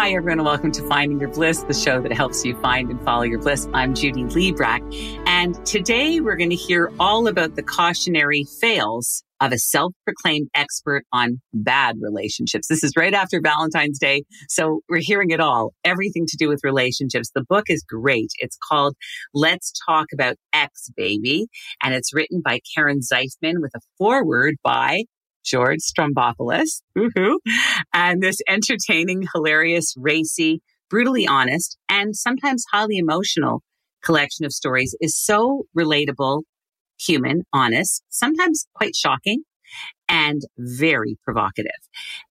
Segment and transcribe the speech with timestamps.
[0.00, 2.98] Hi, everyone, and welcome to Finding Your Bliss, the show that helps you find and
[3.02, 3.68] follow your bliss.
[3.74, 4.80] I'm Judy Liebrack,
[5.26, 11.04] and today we're going to hear all about the cautionary fails of a self-proclaimed expert
[11.12, 12.66] on bad relationships.
[12.66, 16.60] This is right after Valentine's Day, so we're hearing it all, everything to do with
[16.64, 17.30] relationships.
[17.34, 18.30] The book is great.
[18.38, 18.96] It's called
[19.34, 21.48] Let's Talk About Ex Baby,
[21.82, 25.04] and it's written by Karen Zeifman with a foreword by
[25.44, 26.82] George Stroumboulopoulos,
[27.94, 33.62] and this entertaining, hilarious, racy, brutally honest, and sometimes highly emotional
[34.02, 36.42] collection of stories is so relatable,
[36.98, 39.42] human, honest, sometimes quite shocking,
[40.08, 41.70] and very provocative.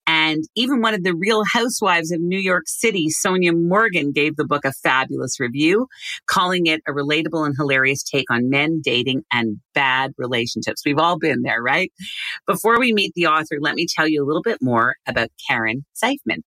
[0.05, 4.45] And even one of the real housewives of New York City, Sonja Morgan, gave the
[4.45, 5.87] book a fabulous review,
[6.27, 10.81] calling it a relatable and hilarious take on men dating and bad relationships.
[10.85, 11.91] We've all been there, right?
[12.45, 15.85] Before we meet the author, let me tell you a little bit more about Karen
[15.95, 16.41] Zeifman.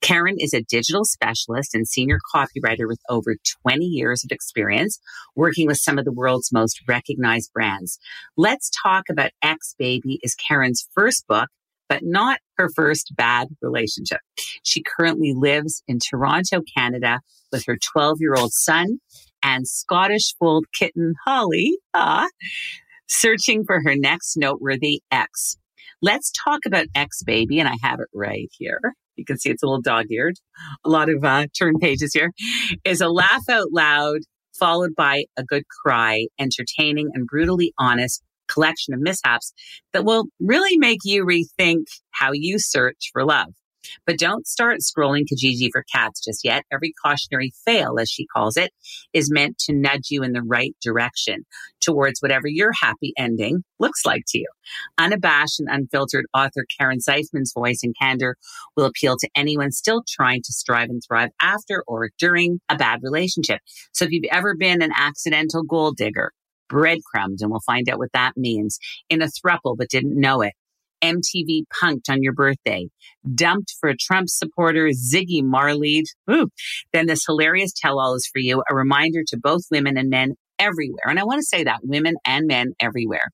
[0.00, 4.98] Karen is a digital specialist and senior copywriter with over 20 years of experience
[5.36, 7.98] working with some of the world's most recognized brands.
[8.36, 11.48] Let's talk about Ex Baby is Karen's first book,
[11.88, 14.20] but not her first bad relationship.
[14.62, 18.98] She currently lives in Toronto, Canada with her 12 year old son
[19.42, 22.28] and Scottish fold kitten Holly, ah,
[23.08, 25.56] searching for her next noteworthy ex.
[26.00, 29.62] Let's talk about Ex Baby, and I have it right here you can see it's
[29.62, 30.36] a little dog eared,
[30.84, 32.32] a lot of uh, turn pages here,
[32.84, 34.20] is a laugh out loud
[34.58, 39.52] followed by a good cry, entertaining and brutally honest collection of mishaps
[39.92, 43.48] that will really make you rethink how you search for love.
[44.06, 46.64] But don't start scrolling Kijiji for cats just yet.
[46.72, 48.72] Every cautionary fail, as she calls it,
[49.12, 51.44] is meant to nudge you in the right direction
[51.80, 54.48] towards whatever your happy ending looks like to you.
[54.98, 58.36] Unabashed and unfiltered author Karen Zeifman's voice and candor
[58.76, 63.00] will appeal to anyone still trying to strive and thrive after or during a bad
[63.02, 63.60] relationship.
[63.92, 66.32] So if you've ever been an accidental gold digger,
[66.68, 68.78] breadcrumbs, and we'll find out what that means,
[69.10, 70.54] in a thruple but didn't know it,
[71.02, 72.88] MTV punked on your birthday,
[73.34, 76.04] dumped for a Trump supporter, Ziggy Marley.
[76.30, 76.48] Ooh.
[76.92, 80.34] Then this hilarious tell all is for you, a reminder to both women and men
[80.58, 81.08] everywhere.
[81.08, 83.30] And I want to say that women and men everywhere,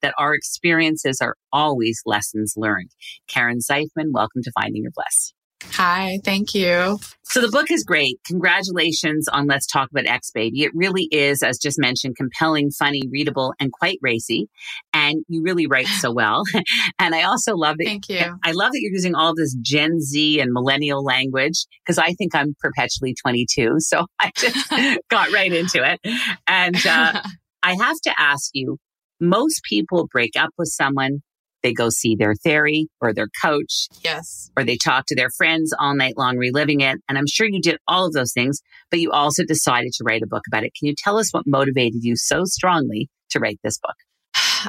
[0.00, 2.90] that our experiences are always lessons learned.
[3.28, 5.32] Karen Zeifman, welcome to Finding Your Bliss.
[5.72, 6.98] Hi, thank you.
[7.32, 8.20] So the book is great.
[8.26, 10.64] Congratulations on Let's Talk About Ex Baby.
[10.64, 14.48] It really is, as just mentioned, compelling, funny, readable, and quite racy.
[14.92, 16.42] And you really write so well.
[16.98, 17.86] and I also love that.
[17.86, 18.38] Thank you.
[18.44, 22.34] I love that you're using all this Gen Z and millennial language because I think
[22.34, 23.78] I'm perpetually 22.
[23.92, 24.70] So I just
[25.10, 26.00] got right into it.
[26.46, 27.20] And uh,
[27.62, 28.78] I have to ask you,
[29.20, 31.22] most people break up with someone
[31.62, 33.88] they go see their theory or their coach.
[34.02, 34.50] Yes.
[34.56, 36.98] Or they talk to their friends all night long, reliving it.
[37.08, 40.22] And I'm sure you did all of those things, but you also decided to write
[40.22, 40.72] a book about it.
[40.78, 43.96] Can you tell us what motivated you so strongly to write this book?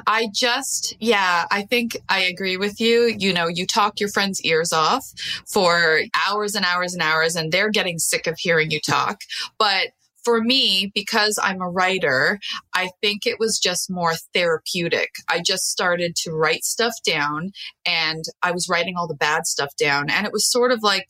[0.07, 3.15] I just, yeah, I think I agree with you.
[3.17, 5.05] You know, you talk your friends' ears off
[5.47, 9.21] for hours and hours and hours, and they're getting sick of hearing you talk.
[9.57, 9.89] But
[10.23, 12.39] for me, because I'm a writer,
[12.73, 15.09] I think it was just more therapeutic.
[15.29, 17.51] I just started to write stuff down
[17.85, 20.09] and I was writing all the bad stuff down.
[20.09, 21.07] And it was sort of like,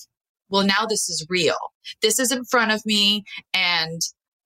[0.50, 1.57] well, now this is real.
[2.01, 4.01] This is in front of me and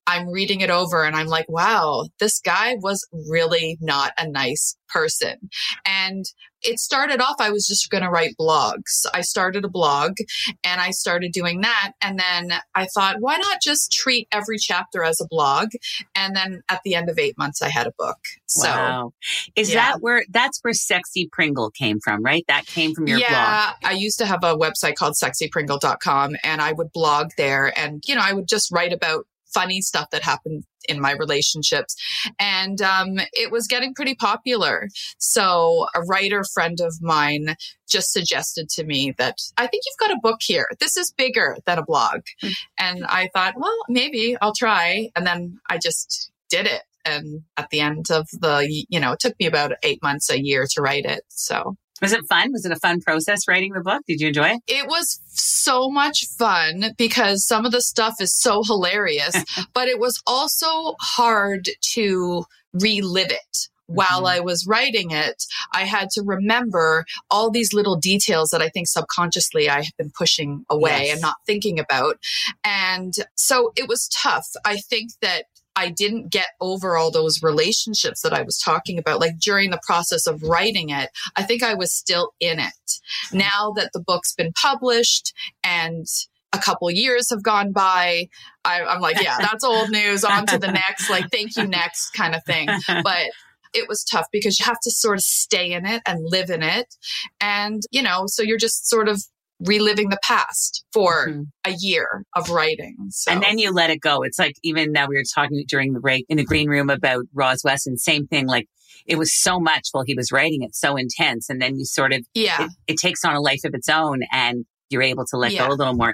[0.07, 4.77] I'm reading it over and I'm like, wow, this guy was really not a nice
[4.87, 5.49] person.
[5.85, 6.25] And
[6.61, 9.05] it started off, I was just going to write blogs.
[9.13, 10.17] I started a blog
[10.63, 11.93] and I started doing that.
[12.01, 15.69] And then I thought, why not just treat every chapter as a blog?
[16.15, 18.17] And then at the end of eight months, I had a book.
[18.47, 19.13] So, wow.
[19.55, 19.75] is yeah.
[19.91, 22.43] that where that's where Sexy Pringle came from, right?
[22.47, 23.31] That came from your blog.
[23.31, 23.93] yeah, blog.
[23.93, 28.15] I used to have a website called sexypringle.com and I would blog there and, you
[28.15, 31.95] know, I would just write about funny stuff that happened in my relationships.
[32.39, 34.87] And um, it was getting pretty popular.
[35.17, 37.55] So a writer friend of mine
[37.89, 40.67] just suggested to me that I think you've got a book here.
[40.79, 42.21] This is bigger than a blog.
[42.43, 42.49] Mm-hmm.
[42.79, 45.09] And I thought, well, maybe I'll try.
[45.15, 46.83] And then I just did it.
[47.05, 50.41] And at the end of the, you know, it took me about eight months, a
[50.41, 51.23] year to write it.
[51.29, 52.51] So Was it fun?
[52.51, 54.03] Was it a fun process writing the book?
[54.07, 54.61] Did you enjoy it?
[54.67, 59.35] It was so much fun because some of the stuff is so hilarious,
[59.73, 64.37] but it was also hard to relive it while mm-hmm.
[64.37, 68.87] I was writing it, I had to remember all these little details that I think
[68.87, 71.13] subconsciously I have been pushing away yes.
[71.13, 72.17] and not thinking about.
[72.63, 74.47] And so it was tough.
[74.65, 75.45] I think that
[75.77, 79.19] I didn't get over all those relationships that I was talking about.
[79.19, 82.91] Like during the process of writing it, I think I was still in it.
[83.31, 85.33] Now that the book's been published
[85.63, 86.07] and
[86.51, 88.27] a couple years have gone by,
[88.65, 90.23] I, am like, yeah, that's old news.
[90.23, 92.69] On to the next, like, thank you, next kind of thing.
[92.87, 93.27] But
[93.73, 96.63] it was tough because you have to sort of stay in it and live in
[96.63, 96.95] it.
[97.39, 99.21] And, you know, so you're just sort of
[99.59, 101.41] reliving the past for mm-hmm.
[101.65, 102.95] a year of writing.
[103.09, 103.31] So.
[103.31, 104.21] And then you let it go.
[104.23, 107.25] It's like even now we were talking during the break in the green room about
[107.33, 108.47] Roz Weston, same thing.
[108.47, 108.67] Like
[109.05, 111.49] it was so much while he was writing it, so intense.
[111.49, 114.21] And then you sort of, yeah, it, it takes on a life of its own
[114.31, 115.67] and you're able to let yeah.
[115.67, 116.13] go a little more.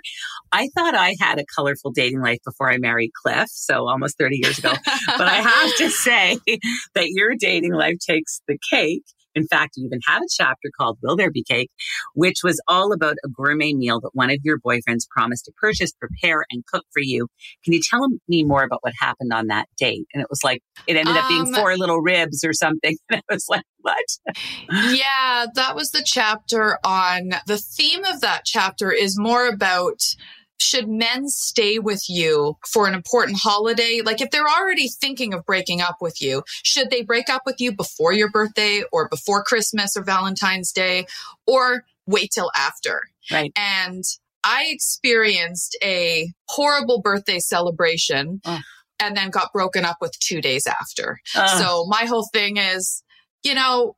[0.52, 4.38] I thought I had a colorful dating life before I married Cliff, so almost 30
[4.42, 4.74] years ago.
[5.18, 9.04] but I have to say that your dating life takes the cake
[9.36, 11.72] in fact, you even have a chapter called Will There Be Cake,
[12.14, 15.92] which was all about a gourmet meal that one of your boyfriends promised to purchase,
[15.94, 17.28] prepare, and cook for you.
[17.64, 20.06] Can you tell me more about what happened on that date?
[20.14, 22.98] And it was like, it ended up being um, four little ribs or something.
[23.14, 24.06] And I was like, what?
[24.72, 30.02] yeah, that was the chapter on the theme of that chapter is more about
[30.60, 34.02] should men stay with you for an important holiday?
[34.04, 37.60] Like if they're already thinking of breaking up with you, should they break up with
[37.60, 41.06] you before your birthday or before Christmas or Valentine's Day
[41.46, 43.02] or wait till after?
[43.32, 43.52] Right.
[43.56, 44.04] And
[44.44, 48.60] I experienced a horrible birthday celebration oh.
[49.00, 51.20] and then got broken up with two days after.
[51.36, 51.60] Uh.
[51.60, 53.04] So my whole thing is,
[53.44, 53.96] you know,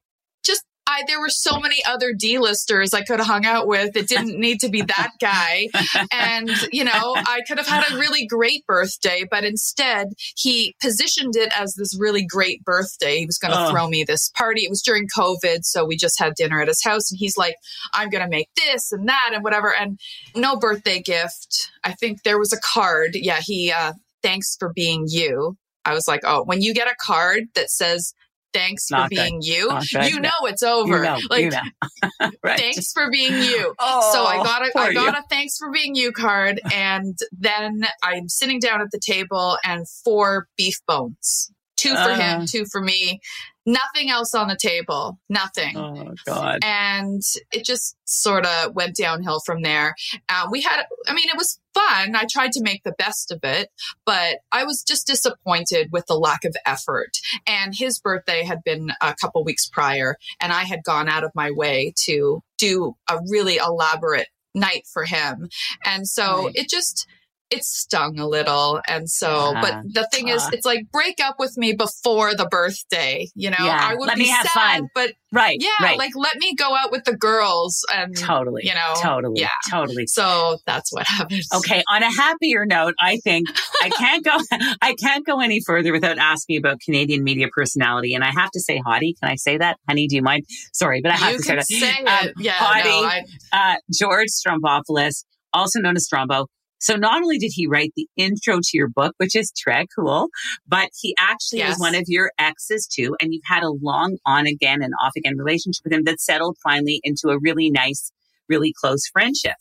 [0.88, 3.96] I there were so many other D-listers I could have hung out with.
[3.96, 5.68] It didn't need to be that guy.
[6.12, 11.36] And, you know, I could have had a really great birthday, but instead he positioned
[11.36, 13.20] it as this really great birthday.
[13.20, 13.72] He was going to oh.
[13.72, 14.62] throw me this party.
[14.62, 17.56] It was during COVID, so we just had dinner at his house and he's like,
[17.94, 20.00] "I'm going to make this and that and whatever." And
[20.36, 21.72] no birthday gift.
[21.84, 23.12] I think there was a card.
[23.16, 25.58] Yeah, he uh thanks for being you.
[25.84, 28.14] I was like, "Oh, when you get a card that says
[28.54, 29.72] thanks for being you,
[30.04, 30.98] you know it's over.
[30.98, 32.30] You know, like, you know.
[32.44, 32.60] right.
[32.60, 33.74] thanks for being you.
[33.80, 35.20] Oh, so I got a, I got you.
[35.20, 36.60] a thanks for being you card.
[36.74, 42.16] And then I'm sitting down at the table and four beef bones, two for uh,
[42.16, 43.20] him, two for me
[43.66, 45.76] nothing else on the table, nothing.
[45.76, 46.60] Oh God!
[46.64, 47.22] And
[47.52, 49.96] it just sort of went downhill from there.
[50.30, 52.16] Uh, we had, I mean, it was fun.
[52.16, 53.70] I tried to make the best of it,
[54.06, 57.18] but I was just disappointed with the lack of effort.
[57.46, 61.32] And his birthday had been a couple weeks prior, and I had gone out of
[61.36, 65.50] my way to do a really elaborate night for him.
[65.84, 66.56] And so right.
[66.56, 67.08] it just
[67.50, 68.82] it stung a little.
[68.88, 73.28] And so, but the thing is, it's like break up with me before the birthday.
[73.36, 74.90] You know, yeah, I would let be me have sad, fun.
[74.96, 75.98] but right, yeah, right.
[75.98, 80.08] like let me go out with the girls and totally, you know, totally, yeah, totally.
[80.08, 81.48] So that's what happens.
[81.56, 81.84] Okay.
[81.90, 83.48] On a happier note, I think
[83.82, 84.38] I can't go,
[84.82, 88.14] I can't go any further without asking about Canadian media personality.
[88.14, 89.78] And I have to say, Hottie, can I say that?
[89.88, 90.46] Honey, do you mind?
[90.74, 91.66] Sorry, but I have you to say that.
[91.66, 96.48] Say um, yeah, Hottie, no, uh, George Stroumboulopoulos, also known as Strombo,
[96.80, 100.30] so not only did he write the intro to your book, which is très cool,
[100.68, 101.70] but he actually yes.
[101.70, 103.16] was one of your exes too.
[103.22, 106.58] And you've had a long on again and off again relationship with him that settled
[106.64, 108.12] finally into a really nice,
[108.50, 109.56] really close friendship.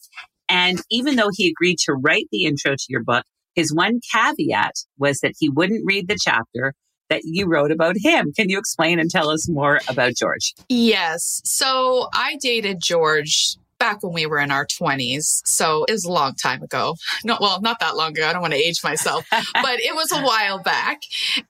[0.48, 3.24] And even though he agreed to write the intro to your book,
[3.54, 6.74] his one caveat was that he wouldn't read the chapter
[7.08, 8.32] that you wrote about him.
[8.32, 10.54] Can you explain and tell us more about George?
[10.68, 11.40] Yes.
[11.44, 15.42] So I dated George back when we were in our 20s.
[15.44, 16.96] So it was a long time ago.
[17.22, 18.26] No, well, not that long ago.
[18.26, 21.02] I don't want to age myself, but it was a while back.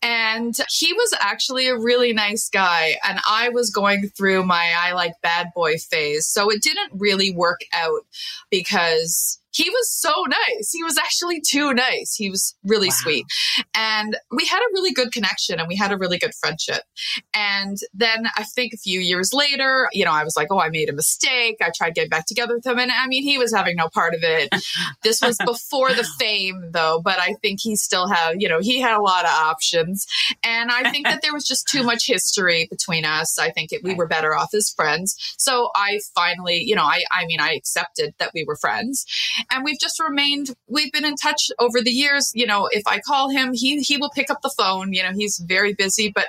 [0.02, 2.96] And he was actually a really nice guy.
[3.04, 6.26] And I was going through my I like bad boy phase.
[6.26, 8.00] So it didn't really work out
[8.50, 10.73] because he was so nice.
[10.73, 12.14] He was actually too nice.
[12.16, 12.94] He was really wow.
[12.96, 13.26] sweet.
[13.73, 16.82] And we had a really good connection and we had a really good friendship.
[17.32, 20.70] And then I think a few years later, you know, I was like, oh, I
[20.70, 21.58] made a mistake.
[21.62, 22.80] I tried getting back together with him.
[22.80, 24.52] And I mean, he was having no part of it.
[25.04, 28.80] this was before the fame, though, but I think he still had, you know, he
[28.80, 30.04] had a lot of options.
[30.42, 33.38] And I think that there was just too much history between us.
[33.38, 35.14] I think it, we were better off as friends.
[35.38, 39.06] So I finally, you know, I, I mean, I accepted that we were friends
[39.50, 43.00] and we've just remained we've been in touch over the years you know if i
[43.00, 46.28] call him he he will pick up the phone you know he's very busy but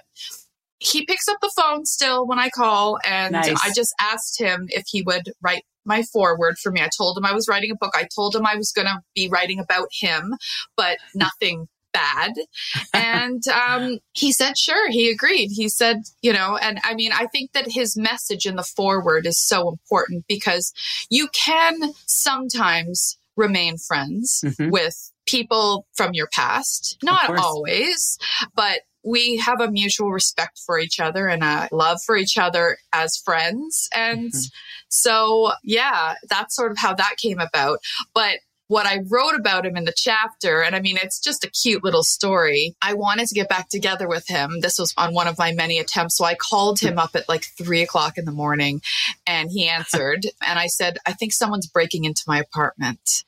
[0.80, 3.60] he picks up the phone still when I call, and Nice.
[3.64, 6.82] I just asked him if he would write my foreword for me.
[6.82, 7.94] I told him I was writing a book.
[7.96, 10.36] I told him I was going to be writing about him,
[10.76, 12.34] but nothing bad.
[12.94, 14.90] And um, he said, sure.
[14.90, 15.48] He agreed.
[15.48, 19.26] He said, you know, and I mean, I think that his message in the foreword
[19.26, 20.74] is so important because
[21.10, 24.72] you can sometimes remain friends Mhm.
[24.72, 26.98] with people from your past.
[27.04, 28.18] Not always,
[28.56, 32.78] but we have a mutual respect for each other and a love for each other
[32.92, 33.88] as friends.
[33.94, 34.52] And Mhm.
[34.90, 37.80] so, yeah, that's sort of how that came about.
[38.14, 41.50] But what I wrote about him in the chapter, and I mean, it's just a
[41.50, 42.76] cute little story.
[42.82, 44.60] I wanted to get back together with him.
[44.62, 46.18] This was on one of my many attempts.
[46.18, 48.82] So I called him up at like three o'clock in the morning
[49.28, 50.26] and he answered.
[50.46, 53.24] and I said, I think someone's breaking into my apartment.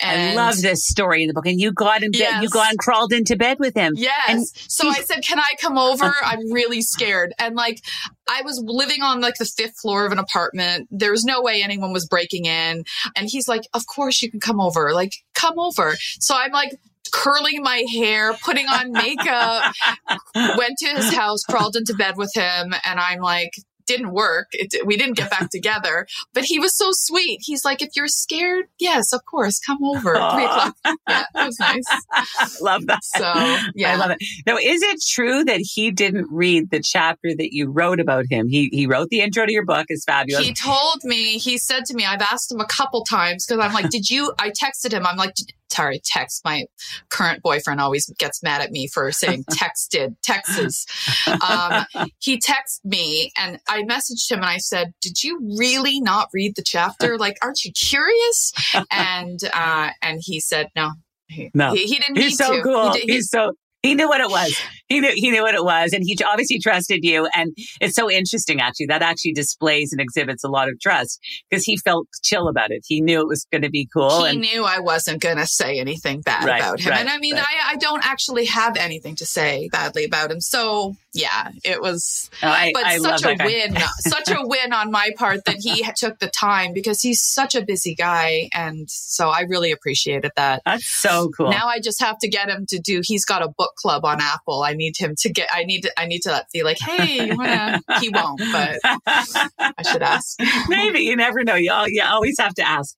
[0.00, 1.46] I love this story in the book.
[1.46, 3.92] And you got in bed, you got and crawled into bed with him.
[3.96, 4.28] Yes.
[4.28, 6.12] And so I said, Can I come over?
[6.24, 7.32] I'm really scared.
[7.38, 7.80] And like,
[8.28, 10.88] I was living on like the fifth floor of an apartment.
[10.90, 12.84] There was no way anyone was breaking in.
[13.16, 14.92] And he's like, Of course you can come over.
[14.92, 15.96] Like, come over.
[16.20, 16.78] So I'm like,
[17.12, 19.72] curling my hair, putting on makeup,
[20.34, 22.74] went to his house, crawled into bed with him.
[22.84, 23.52] And I'm like,
[23.86, 24.48] didn't work.
[24.52, 27.40] It, we didn't get back together, but he was so sweet.
[27.42, 30.16] He's like, if you're scared, yes, of course, come over.
[30.16, 30.76] at Three o'clock.
[31.08, 32.60] Yeah, it was nice.
[32.60, 33.04] love that.
[33.04, 33.32] So,
[33.74, 33.92] yeah.
[33.92, 34.18] I love it.
[34.46, 38.48] Now, is it true that he didn't read the chapter that you wrote about him?
[38.48, 39.86] He he wrote the intro to your book.
[39.88, 40.46] It's fabulous.
[40.46, 43.72] He told me, he said to me, I've asked him a couple times because I'm
[43.72, 44.32] like, did you?
[44.38, 45.06] I texted him.
[45.06, 45.34] I'm like,
[45.74, 46.42] sorry, text.
[46.44, 46.64] My
[47.10, 50.86] current boyfriend always gets mad at me for saying texted, texts.
[51.28, 51.84] Um,
[52.20, 56.56] he texted me and I messaged him and I said, did you really not read
[56.56, 57.18] the chapter?
[57.24, 58.52] Like, aren't you curious?
[58.90, 60.90] And, uh, and he said, no.
[61.28, 61.72] He, No.
[61.72, 62.62] he, he didn't He's need so to.
[62.62, 62.92] cool.
[62.92, 63.52] He did- he- He's so
[63.82, 64.58] he knew what it was.
[64.88, 67.28] He knew he knew what it was, and he obviously trusted you.
[67.34, 68.86] And it's so interesting, actually.
[68.86, 72.82] That actually displays and exhibits a lot of trust because he felt chill about it.
[72.86, 74.24] He knew it was going to be cool.
[74.24, 76.90] he and knew I wasn't going to say anything bad Right, about him.
[76.90, 77.44] right, and I mean, right.
[77.44, 80.40] I, I don't actually have anything to say badly about him.
[80.40, 84.90] So, yeah, it was, Oh, I, but I such a win, such a win on
[84.90, 88.48] my part that he took the time because he's such a busy guy.
[88.52, 90.62] And so I really appreciated that.
[90.66, 91.50] That's so cool.
[91.50, 93.00] Now I just have to get him to do.
[93.02, 94.62] He's got a book club on Apple.
[94.62, 95.48] I need him to get.
[95.52, 95.82] I need.
[95.82, 97.80] To, I need to let be like, hey, you wanna?
[98.00, 100.38] He won't, but I should ask.
[100.68, 101.54] Maybe you never know.
[101.54, 102.94] You, al- you always have to ask.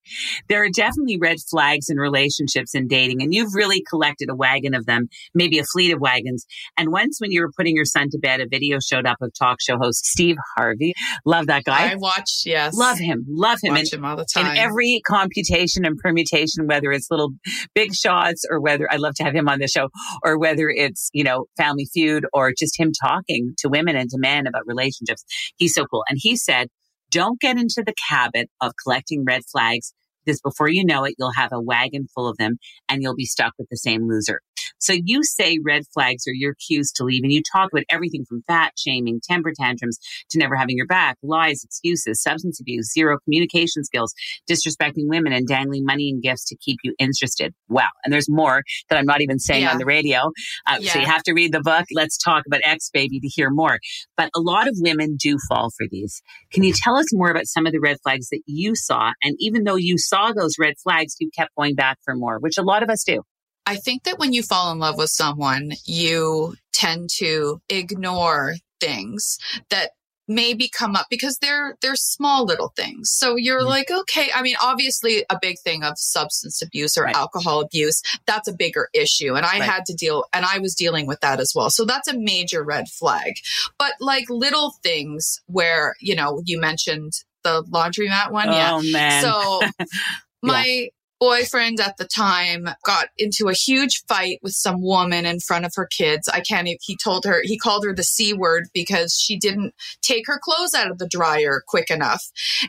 [0.48, 4.74] There are definitely red flags in relationships and dating, and you've really collected a wagon
[4.74, 6.46] of them, maybe a fleet of wagons.
[6.76, 9.32] And once, when you were putting your son to bed, a video showed up of
[9.38, 10.94] talk show host Steve Harvey.
[11.24, 11.92] Love that guy.
[11.92, 12.42] I watch.
[12.46, 13.24] Yes, Love him.
[13.28, 13.72] Love him.
[13.74, 14.52] Watch And him all the time.
[14.52, 17.30] in every computation and permutation, whether it's little
[17.74, 19.88] big shots or whether I'd love to have him on the show,
[20.22, 24.18] or whether it's, you know, Family Feud or just him talking to women and to
[24.18, 25.24] men about relationships.
[25.56, 26.04] He's so cool.
[26.08, 26.68] And he said,
[27.10, 29.92] don't get into the habit of collecting red flags
[30.24, 32.56] because before you know it, you'll have a wagon full of them
[32.88, 34.40] and you'll be stuck with the same loser.
[34.78, 38.24] So you say red flags are your cues to leave and you talk about everything
[38.28, 39.98] from fat shaming, temper tantrums
[40.30, 44.14] to never having your back, lies, excuses, substance abuse, zero communication skills,
[44.50, 47.54] disrespecting women and dangling money and gifts to keep you interested.
[47.68, 47.88] Wow.
[48.04, 49.72] And there's more that I'm not even saying Yeah.
[49.72, 50.30] on the radio.
[50.66, 51.86] Uh, So you have to read the book.
[51.92, 53.78] Let's talk about Ex baby to hear more.
[54.16, 56.22] But a lot of women do fall for these.
[56.52, 59.12] Can you tell us more about some of the red flags that you saw?
[59.22, 62.56] And even though you saw those red flags, you kept going back for more, which
[62.58, 63.22] a lot of us do.
[63.66, 69.38] I think that when you fall in love with someone, you tend to ignore things
[69.70, 69.90] that
[70.28, 73.10] maybe come up because they're they're small little things.
[73.10, 73.68] So you're Mhm.
[73.68, 77.14] like, okay, I mean, obviously a big thing of substance abuse or Right.
[77.14, 79.34] alcohol abuse, that's a bigger issue.
[79.36, 79.62] And I Right.
[79.70, 81.70] had to deal and I was dealing with that as well.
[81.70, 83.34] So that's a major red flag.
[83.78, 87.12] But like little things where, you know, you mentioned
[87.44, 88.52] the laundromat one.
[88.52, 88.72] yeah.
[88.74, 89.22] Oh man.
[89.22, 89.62] So
[90.42, 95.64] my boyfriend at the time got into a huge fight with some woman in front
[95.64, 96.28] of her kids.
[96.28, 99.74] I can't even, he told her, he called her the C word because she didn't
[100.02, 102.24] take her clothes out of the dryer quick enough.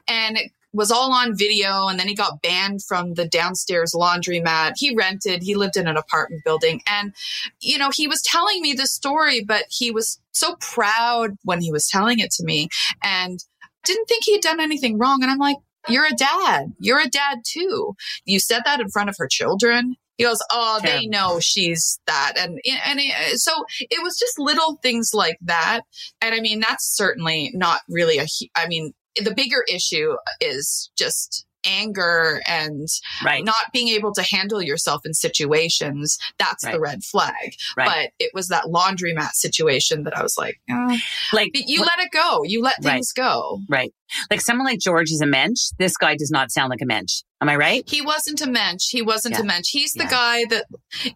[0.08, 1.88] And it was all on video.
[1.88, 4.74] And then he got banned from the downstairs laundromat.
[4.78, 6.82] He rented, he lived in an apartment building.
[6.88, 7.14] And,
[7.60, 11.72] you know, he was telling me this story, but he was so proud when he
[11.72, 12.70] was telling it to me.
[13.04, 13.40] And
[13.84, 15.22] didn't think he had done anything wrong.
[15.22, 15.58] And I'm like,
[15.90, 16.74] you're a dad.
[16.80, 17.96] You're a dad too.
[18.26, 19.96] You said that in front of her children.
[20.18, 24.80] He goes, oh, they know she's that, and and it, so it was just little
[24.82, 25.82] things like that.
[26.22, 28.26] And I mean, that's certainly not really a.
[28.56, 32.88] I mean, the bigger issue is just anger and
[33.24, 33.44] Right.
[33.44, 37.54] not being able to handle yourself in situations, that's the red flag.
[37.76, 37.88] Right.
[37.88, 40.98] But it was that laundromat situation that I was like, oh.
[41.34, 42.44] like But you let it go.
[42.44, 42.94] You let Right.
[42.94, 43.60] things go.
[43.70, 43.92] right.
[44.32, 45.60] Like someone like George is a mensch.
[45.80, 47.24] This guy does not sound like a mensch.
[47.42, 47.84] Am I right?
[47.88, 48.90] He wasn't a mensch.
[48.90, 49.42] He wasn't Yeah.
[49.42, 49.70] a mensch.
[49.70, 50.10] He's the Yeah.
[50.10, 50.66] guy that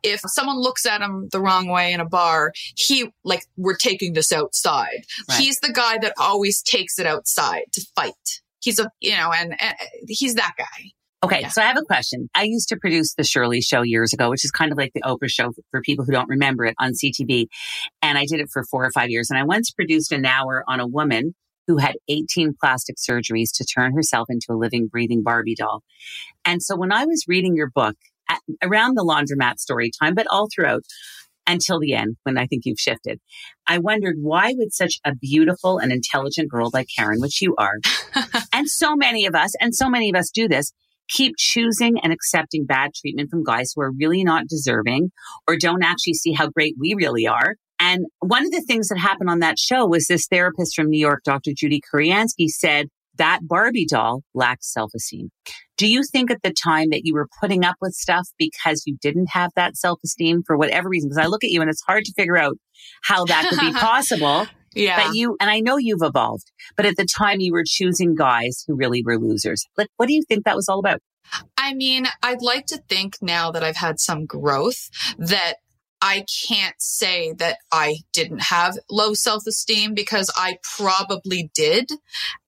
[0.03, 4.13] if someone looks at him the wrong way in a bar, he like we're taking
[4.13, 5.05] this outside.
[5.29, 5.39] Right.
[5.39, 8.41] He's the guy that always takes it outside to fight.
[8.61, 9.75] He's a you know, and, and
[10.07, 10.91] he's that guy.
[11.23, 11.49] Okay, Yeah.
[11.49, 12.29] so I have a question.
[12.33, 15.01] I used to produce the Shirley show years ago, which is kind of like the
[15.01, 17.45] Oprah show for people who don't remember it on CTV.
[18.01, 19.29] And I did it for four or five years.
[19.29, 21.35] And I once produced an hour on a woman
[21.67, 25.83] who had 18 plastic surgeries to turn herself into a living, breathing Barbie doll.
[26.43, 27.95] And so when I was reading your book
[28.27, 30.81] at, around the laundromat story time, but all throughout
[31.51, 33.19] until the end, when I think you've shifted,
[33.67, 37.75] I wondered why would such a beautiful and intelligent girl like Karen, which you are,
[38.53, 40.73] and so many of us, and so many of us do this,
[41.09, 45.11] keep choosing and accepting bad treatment from guys who are really not deserving
[45.47, 47.55] or don't actually see how great we really are.
[47.79, 50.99] And one of the things that happened on that show was this therapist from New
[50.99, 51.51] York, Dr.
[51.55, 55.29] Judy Kuriansky, said that Barbie doll lacks self esteem.
[55.81, 58.97] Do you think at the time that you were putting up with stuff because you
[59.01, 61.09] didn't have that self esteem for whatever reason?
[61.09, 62.55] Because I look at you and it's hard to figure out
[63.01, 64.45] how that could be possible.
[64.75, 65.03] Yeah.
[65.03, 68.63] But you, and I know you've evolved, but at the time you were choosing guys
[68.67, 69.65] who really were losers.
[69.75, 70.99] Like, what do you think that was all about?
[71.57, 75.55] I mean, I'd like to think now that I've had some growth that
[75.99, 81.91] I can't say that I didn't have low self esteem because I probably did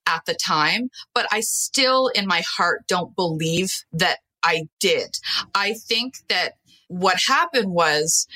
[0.06, 5.16] at the time, but I still in my heart don't believe that I did.
[5.54, 6.54] I think that
[6.88, 8.26] what happened was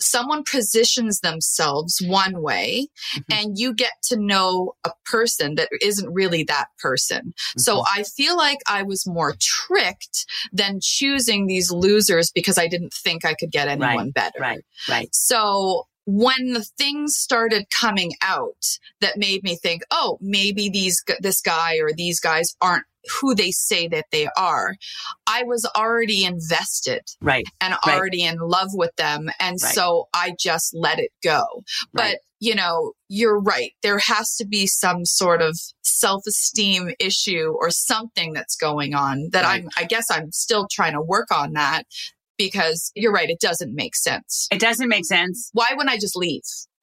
[0.00, 3.24] someone positions themselves one way Mhm.
[3.32, 7.34] and you get to know a person that isn't really that person.
[7.56, 8.00] So Mm-hmm.
[8.00, 13.24] I feel like I was more tricked than choosing these losers because I didn't think
[13.24, 14.38] I could get anyone better.
[14.40, 15.08] Right, right.
[15.12, 21.42] So when the things started coming out that made me think, oh, maybe these this
[21.42, 22.86] guy or these guys aren't
[23.20, 24.74] who they say that they are,
[25.26, 27.46] I was already invested Right.
[27.60, 27.94] and Right.
[27.98, 29.28] already in love with them.
[29.38, 29.74] And Right.
[29.74, 31.44] so I just let it go.
[31.92, 32.16] But, Right.
[32.40, 33.72] you know, you're right.
[33.82, 39.28] There has to be some sort of self esteem issue or something that's going on
[39.32, 39.44] that.
[39.44, 41.84] I'm, I guess I'm still trying to work on that
[42.38, 43.28] because you're right.
[43.28, 44.48] It doesn't make sense.
[44.50, 45.50] It doesn't make sense.
[45.52, 46.42] Why wouldn't I just leave?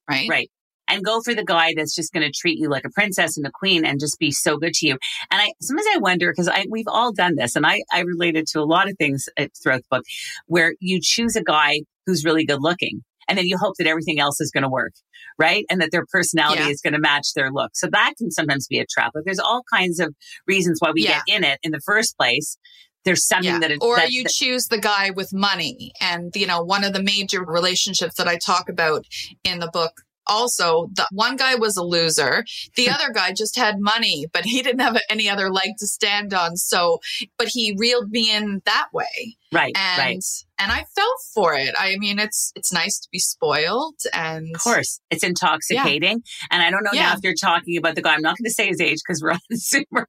[0.09, 0.29] Right.
[0.29, 0.51] Right.
[0.87, 3.47] And go for the guy that's just going to treat you like a princess and
[3.47, 4.97] a queen and just be so good to you.
[5.31, 8.45] And I sometimes I wonder because I we've all done this, and I I related
[8.49, 10.03] to a lot of things uh, throughout the book
[10.45, 14.19] where you choose a guy who's really good looking, and then you hope that everything
[14.19, 14.93] else is going to work,
[15.39, 15.65] right?
[15.71, 16.69] And that their personality Yeah.
[16.69, 17.71] is going to match their look.
[17.73, 19.13] So that can sometimes be a trap.
[19.15, 20.13] Like there's all kinds of
[20.45, 21.21] reasons why we Yeah.
[21.25, 22.57] get in it in the first place.
[23.05, 23.59] There's something Yeah.
[23.59, 25.91] that it, or you that- choose the guy with money.
[26.01, 29.05] And, you know, one of the major relationships that I talk about
[29.43, 32.43] in the book also, the one guy was a loser.
[32.75, 36.33] The other guy just had money, but he didn't have any other leg to stand
[36.33, 36.57] on.
[36.57, 36.97] So,
[37.37, 39.37] but he reeled me in that way.
[39.53, 40.23] right, And, right.
[40.57, 41.75] and I fell for it.
[41.77, 46.23] I mean, it's, it's nice to be spoiled and Of course, it's intoxicating.
[46.49, 48.15] And I don't know now if you're talking about the guy.
[48.15, 50.05] I'm not going to say his age because we're on Zoomer.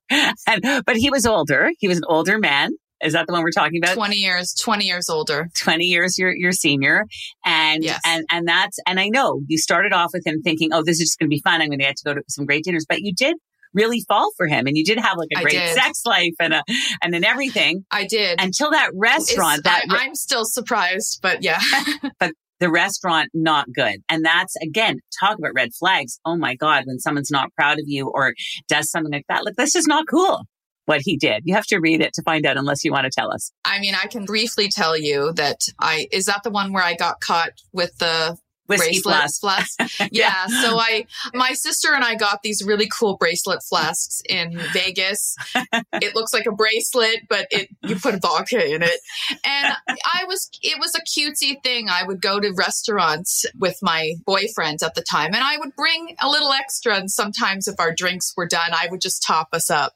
[0.47, 1.73] And, but he was older.
[1.79, 2.71] He was an older man.
[3.03, 3.95] Is that the one we're talking about?
[3.95, 5.49] 20 years, 20 years older.
[5.55, 7.05] 20 years your your senior
[7.45, 8.01] and Yes.
[8.07, 11.09] and and that's and I know you started off with him thinking oh this is
[11.09, 12.87] just going to be fun I'm going to get to go to some great dinners
[12.89, 13.37] but you did
[13.75, 15.75] really fall for him and you did have like a I great did.
[15.75, 16.63] sex life and a
[17.03, 18.41] and then everything I did.
[18.41, 21.61] until that restaurant It's- that I, I'm still surprised, but yeah.
[22.19, 26.85] But the restaurant not good and that's again talk about red flags oh my god
[26.87, 28.33] when someone's not proud of you or
[28.67, 30.41] does something like that like this is not cool
[30.87, 31.42] what he did.
[31.44, 33.53] You have to read it to find out unless you want to tell us.
[33.64, 36.94] I mean, I can briefly tell you that I is that the one where I
[36.94, 38.37] got caught with the
[38.67, 39.77] whiskey bracelet flasks.
[40.13, 40.47] yeah.
[40.47, 45.37] So I, my sister and I got these really cool bracelet flasks in Vegas.
[45.93, 49.01] It looks like a bracelet, but it you put vodka in it,
[49.45, 51.89] and I was it was a cutesy thing.
[51.89, 56.17] I would go to restaurants with my boyfriends at the time, and I would bring
[56.21, 56.97] a little extra.
[56.97, 59.95] And sometimes, if our drinks were done, I would just top us up,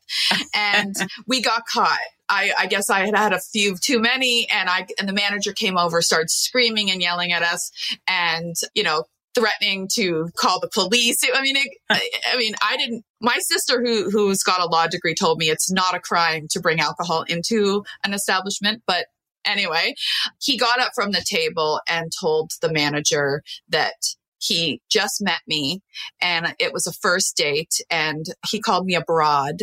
[0.54, 0.94] and
[1.26, 1.98] we got caught.
[2.30, 5.52] I, I guess I had had a few too many, and I and the manager
[5.52, 7.70] came over, started screaming and yelling at us,
[8.06, 11.22] and you know threatening to call the police.
[11.34, 13.04] I mean, it, I, I mean, I didn't.
[13.20, 16.60] My sister, who who's got a law degree, told me it's not a crime to
[16.60, 19.06] bring alcohol into an establishment, but.
[19.46, 19.94] Anyway,
[20.38, 23.94] he got up from the table and told the manager that
[24.40, 25.82] he just met me
[26.20, 29.56] and it was a first date and he called me a broad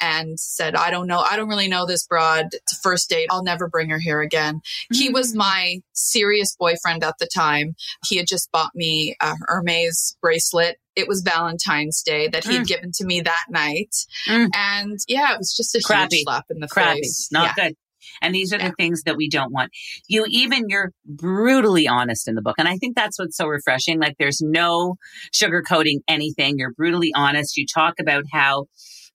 [0.00, 1.20] and said, I don't know.
[1.20, 2.46] I don't really know this broad.
[2.52, 3.28] It's a first date.
[3.30, 4.56] I'll never bring her here again.
[4.56, 4.96] Mm-hmm.
[4.96, 5.36] He was mm.
[5.36, 7.76] my serious boyfriend at the time.
[8.06, 12.62] He had just bought me a Hermes bracelet it was Valentine's Day that he had
[12.62, 12.68] mm.
[12.68, 13.94] given to me that night.
[14.28, 14.48] Mm.
[14.54, 16.18] And yeah, it was just a Crappy.
[16.18, 17.00] huge slap in the Crappy.
[17.00, 17.28] face.
[17.32, 17.64] Not yeah.
[17.64, 17.76] good.
[18.24, 18.68] And these are yeah.
[18.68, 19.70] the things that we don't want.
[20.08, 22.56] You even, you're brutally honest in the book.
[22.58, 24.00] And I think that's what's so refreshing.
[24.00, 24.96] Like there's no
[25.32, 26.58] sugarcoating anything.
[26.58, 27.56] You're brutally honest.
[27.56, 28.66] You talk about how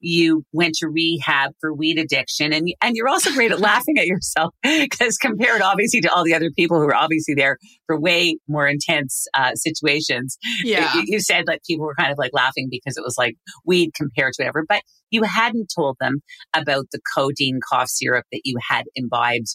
[0.02, 4.08] you went to rehab for weed addiction and and you're also great at laughing at
[4.08, 8.38] yourself because compared obviously to all the other people who are obviously there for way
[8.48, 12.68] more intense uh, situations yeah you, you, said like people were kind of like laughing
[12.70, 16.22] because it was like weed compared to whatever but you hadn't told them
[16.54, 19.48] about the codeine cough syrup that you had imbibed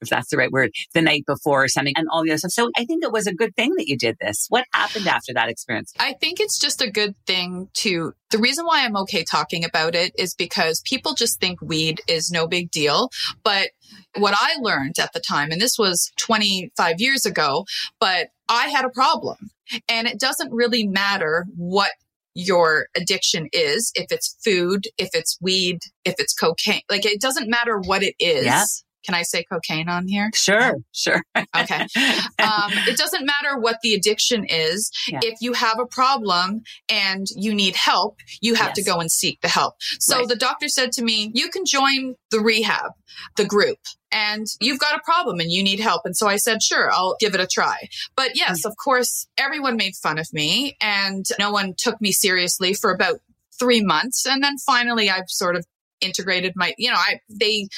[0.00, 2.52] if that's the right word, the night before or something and all the other stuff.
[2.52, 4.46] So I think it was a good thing that you did this.
[4.48, 5.92] What happened after that experience?
[5.98, 9.94] I think it's just a good thing to, the reason why I'm okay talking about
[9.94, 13.10] it is because people just think weed is no big deal.
[13.42, 13.70] But
[14.16, 17.64] what I learned at the time, and this was 25 years ago,
[17.98, 19.36] but I had a problem.
[19.88, 21.90] And it doesn't really matter what
[22.38, 26.82] your addiction is, if it's food, if it's weed, if it's cocaine.
[26.88, 28.44] Like it doesn't matter what it is.
[28.44, 28.64] Yeah.
[29.08, 30.30] Can I say cocaine on here?
[30.34, 31.22] Sure, sure.
[31.56, 31.86] okay.
[32.40, 34.90] Um, it doesn't matter what the addiction is.
[35.08, 35.20] Yeah.
[35.22, 38.76] If you have a problem and you need help, you have yes.
[38.76, 39.74] to go and seek the help.
[39.98, 40.28] So right.
[40.28, 42.92] the doctor said to me, you can join the rehab,
[43.36, 43.78] the group
[44.12, 46.02] and you've got a problem and you need help.
[46.04, 47.88] And so I said, sure, I'll give it a try.
[48.14, 52.74] But yes, of course, everyone made fun of me and no one took me seriously
[52.74, 53.20] for about
[53.58, 54.26] three months.
[54.26, 55.66] And then finally I've sort of
[56.00, 57.68] integrated my, you know, I, they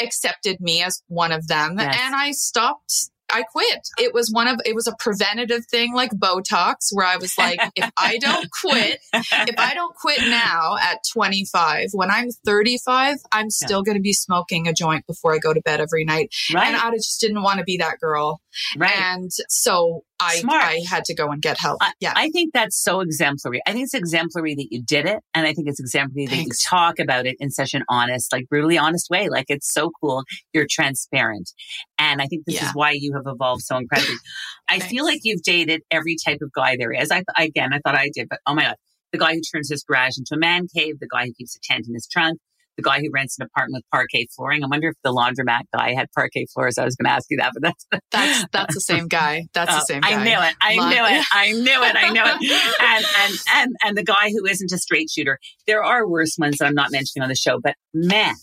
[0.00, 1.96] accepted me as one of them yes.
[2.00, 3.88] and I stopped I quit.
[3.98, 7.58] It was one of, it was a preventative thing like Botox where I was like,
[7.76, 13.50] if I don't quit, if I don't quit now at 25, when I'm 35, I'm
[13.50, 13.84] still yeah.
[13.84, 16.32] going to be smoking a joint before I go to bed every night.
[16.52, 16.68] Right.
[16.68, 18.40] And I just didn't want to be that girl.
[18.76, 18.98] Right.
[18.98, 20.64] And so I, Smart.
[20.64, 21.78] I had to go and get help.
[21.80, 22.12] I, yeah.
[22.16, 23.60] I think that's so exemplary.
[23.66, 25.22] I think it's exemplary that you did it.
[25.34, 26.42] And I think it's exemplary Thanks.
[26.42, 29.28] that you talk about it in such an honest, like brutally honest way.
[29.28, 30.24] Like it's so cool.
[30.52, 31.52] You're transparent.
[31.98, 32.68] And I think this yeah.
[32.68, 34.16] is why you have evolved so incredibly.
[34.68, 37.10] I feel like you've dated every type of guy there is.
[37.10, 38.76] I, again, I thought I did, but oh my God.
[39.10, 41.60] The guy who turns his garage into a man cave, the guy who keeps a
[41.62, 42.38] tent in his trunk,
[42.78, 44.62] the guy who rents an apartment with parquet flooring.
[44.62, 46.78] I wonder if the laundromat guy had parquet floors.
[46.78, 49.46] I was going to ask you that, but that's that's that's the same guy.
[49.52, 50.00] That's the oh, same.
[50.00, 50.12] Guy.
[50.12, 50.54] I knew it.
[50.62, 51.26] I knew it.
[51.32, 51.96] I knew it.
[51.96, 52.80] I knew it.
[52.80, 55.38] And and and and the guy who isn't a straight shooter.
[55.66, 58.34] There are worse ones that I'm not mentioning on the show, but man,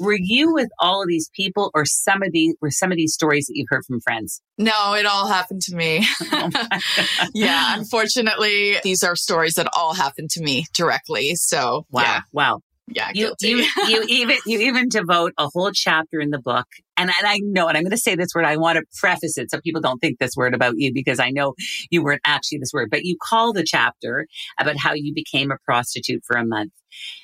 [0.00, 3.14] were you with all of these people or some of these were some of these
[3.14, 6.50] stories that you've heard from friends no it all happened to me oh
[7.34, 12.20] yeah unfortunately these are stories that all happened to me directly so wow yeah.
[12.32, 16.66] wow yeah, you, you, you even you even devote a whole chapter in the book,
[16.96, 18.44] and, and I know, and I'm going to say this word.
[18.44, 21.30] I want to preface it so people don't think this word about you because I
[21.30, 21.54] know
[21.90, 24.26] you weren't actually this word, but you call the chapter
[24.58, 26.72] about how you became a prostitute for a month.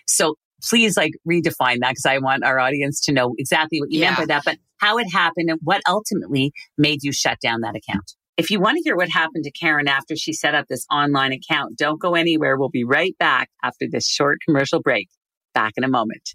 [0.07, 0.37] So
[0.69, 4.11] please, like redefine that because I want our audience to know exactly what you yeah.
[4.11, 7.77] meant by that, but how it happened and what ultimately made you shut down that
[7.77, 8.15] account.
[8.37, 11.33] If you want to hear what happened to Karen after she set up this online
[11.33, 12.57] account, don't go anywhere.
[12.57, 15.09] We'll be right back after this short commercial break.
[15.55, 16.35] Back in a moment.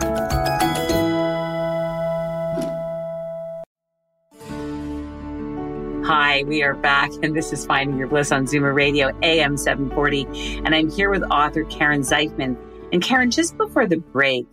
[6.31, 10.61] Hi, we are back, and this is Finding Your Bliss on Zoomer Radio, AM 740.
[10.63, 12.55] And I'm here with author Karen Zeifman.
[12.93, 14.45] And Karen, just before the break,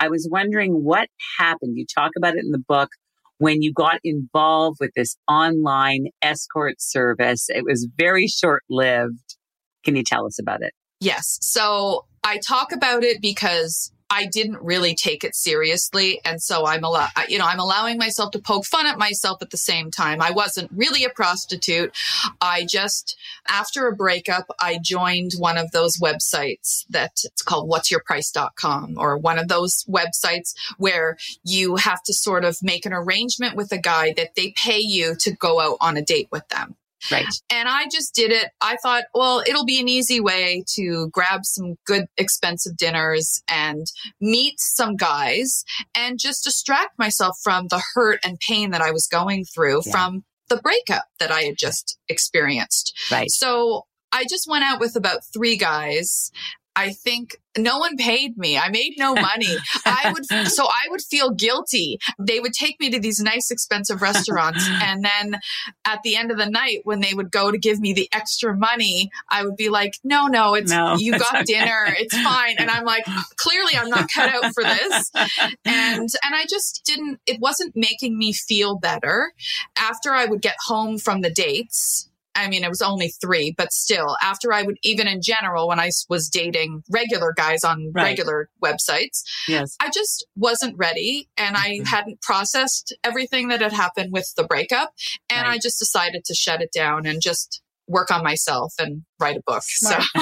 [0.00, 1.76] I was wondering what happened.
[1.76, 2.88] You talk about it in the book
[3.36, 7.50] when you got involved with this online escort service.
[7.50, 9.36] It was very short lived.
[9.84, 10.72] Can you tell us about it?
[11.00, 11.36] Yes.
[11.42, 16.20] So I talk about it because I didn't really take it seriously.
[16.24, 19.50] And so I'm allow, you know, I'm allowing myself to poke fun at myself at
[19.50, 20.22] the same time.
[20.22, 21.92] I wasn't really a prostitute.
[22.40, 23.16] I just,
[23.48, 29.38] after a breakup, I joined one of those websites that it's called what'syourprice.com or one
[29.38, 34.12] of those websites where you have to sort of make an arrangement with a guy
[34.16, 36.76] that they pay you to go out on a date with them.
[37.10, 37.26] Right.
[37.50, 38.50] And I just did it.
[38.60, 43.86] I thought, well, it'll be an easy way to grab some good, expensive dinners and
[44.20, 45.64] meet some guys
[45.94, 49.92] and just distract myself from the hurt and pain that I was going through yeah.
[49.92, 52.96] from the breakup that I had just experienced.
[53.10, 53.30] Right.
[53.30, 56.30] So I just went out with about three guys
[56.76, 58.58] I think no one paid me.
[58.58, 59.56] I made no money.
[59.86, 61.98] I would, so I would feel guilty.
[62.18, 64.64] They would take me to these nice, expensive restaurants.
[64.86, 65.40] And then
[65.84, 68.54] at the end of the night, when they would go to give me the extra
[68.54, 71.44] money, I would be like, no, no, it's, no, you got okay.
[71.44, 71.86] dinner.
[71.98, 72.56] It's fine.
[72.58, 73.04] And I'm like,
[73.36, 75.10] clearly I'm not cut out for this.
[75.64, 79.32] And, and I just didn't, it wasn't making me feel better.
[79.76, 83.72] After I would get home from the dates, I mean, it was only three, but
[83.72, 88.04] still, after I would, even in general, when I was dating regular guys on right.
[88.04, 89.76] regular websites, yes.
[89.80, 91.84] I just wasn't ready and I mm-hmm.
[91.84, 94.92] hadn't processed everything that had happened with the breakup.
[95.30, 95.54] And right.
[95.54, 99.42] I just decided to shut it down and just work on myself and write a
[99.46, 99.62] book.
[99.64, 100.04] Smart.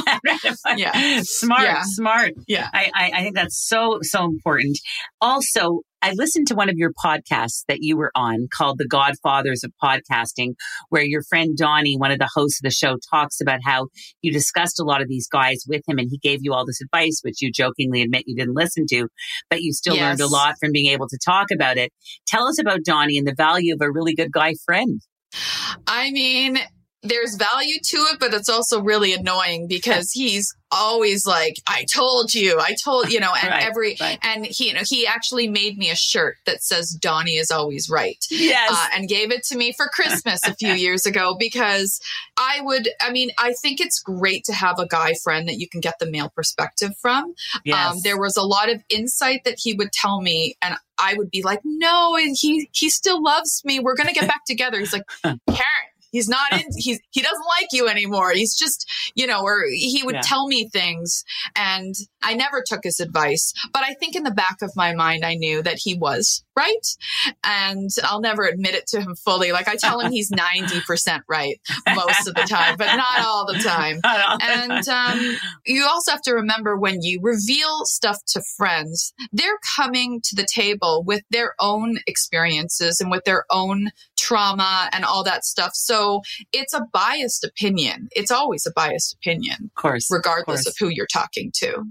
[0.40, 1.82] So, yeah, smart, yeah.
[1.84, 2.32] smart.
[2.46, 4.78] Yeah, I, I, I think that's so so important.
[5.20, 9.64] Also, I listened to one of your podcasts that you were on called The Godfathers
[9.64, 10.50] of Podcasting,
[10.90, 13.86] where your friend Donnie, one of the hosts of the show, talks about how
[14.20, 16.82] you discussed a lot of these guys with him and he gave you all this
[16.82, 19.08] advice, which you jokingly admit you didn't listen to,
[19.48, 20.02] but you still yes.
[20.02, 21.90] learned a lot from being able to talk about it.
[22.26, 25.00] Tell us about Donnie and the value of a really good guy friend.
[25.86, 26.58] I mean,
[27.04, 32.34] there's value to it, but it's also really annoying because he's always like, I told
[32.34, 34.18] you, I told, you know, and right, every, right.
[34.22, 37.88] and he, you know, he actually made me a shirt that says Donnie is always
[37.88, 38.24] right.
[38.30, 38.72] Yes.
[38.72, 42.00] Uh, and gave it to me for Christmas a few years ago because
[42.36, 45.68] I would, I mean, I think it's great to have a guy friend that you
[45.68, 47.34] can get the male perspective from.
[47.64, 47.92] Yes.
[47.92, 51.30] Um, there was a lot of insight that he would tell me and I would
[51.30, 53.80] be like, no, and he, he still loves me.
[53.80, 54.78] We're going to get back together.
[54.78, 55.38] He's like, Karen,
[56.14, 58.30] He's not in, he's, he doesn't like you anymore.
[58.30, 60.20] He's just, you know, or he would yeah.
[60.22, 61.24] tell me things
[61.56, 63.52] and I never took his advice.
[63.72, 66.86] But I think in the back of my mind, I knew that he was right.
[67.42, 69.52] And I'll never admit it to him fully.
[69.52, 71.60] Like I tell him he's 90% right
[71.94, 74.00] most of the time, but not all the time.
[74.04, 75.36] And um,
[75.66, 80.46] you also have to remember when you reveal stuff to friends, they're coming to the
[80.52, 85.72] table with their own experiences and with their own trauma and all that stuff.
[85.74, 88.08] So it's a biased opinion.
[88.12, 89.56] It's always a biased opinion.
[89.64, 90.10] Of course.
[90.10, 90.66] Regardless of, course.
[90.66, 91.84] of who you're talking to.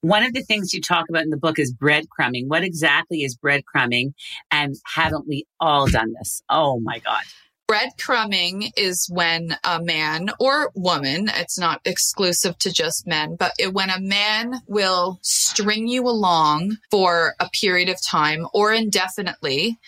[0.00, 2.48] One of the things you talk about in the book is breadcrumbing.
[2.48, 4.14] What exactly is breadcrumbing?
[4.50, 6.42] And haven't we all done this?
[6.48, 7.22] Oh my God.
[7.66, 13.72] Breadcrumbing is when a man or woman, it's not exclusive to just men, but it,
[13.72, 19.78] when a man will string you along for a period of time or indefinitely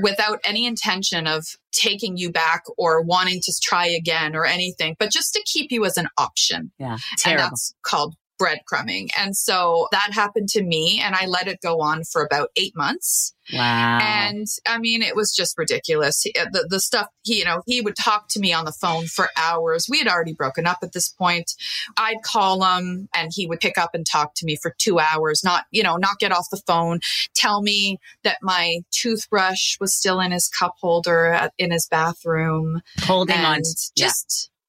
[0.00, 5.10] without any intention of taking you back or wanting to try again or anything, but
[5.10, 6.70] just to keep you as an option.
[6.78, 6.98] Yeah.
[7.18, 7.42] Terrible.
[7.42, 9.10] And that's called breadcrumbing.
[9.18, 12.74] And so that happened to me and I let it go on for about eight
[12.76, 13.34] months.
[13.52, 13.98] Wow.
[14.00, 16.22] And I mean, it was just ridiculous.
[16.22, 19.28] The, the stuff he, you know, he would talk to me on the phone for
[19.36, 19.86] hours.
[19.88, 21.52] We had already broken up at this point.
[21.96, 25.44] I'd call him and he would pick up and talk to me for two hours,
[25.44, 27.00] not, you know, not get off the phone,
[27.34, 32.80] tell me that my toothbrush was still in his cup holder at, in his bathroom.
[33.00, 33.58] Holding on.
[33.58, 34.10] Just, yeah.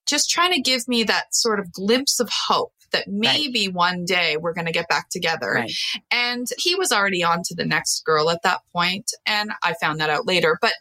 [0.06, 3.76] just trying to give me that sort of glimpse of hope that maybe right.
[3.76, 5.52] one day we're going to get back together.
[5.52, 5.72] Right.
[6.10, 10.00] And he was already on to the next girl at that point, and I found
[10.00, 10.58] that out later.
[10.62, 10.74] But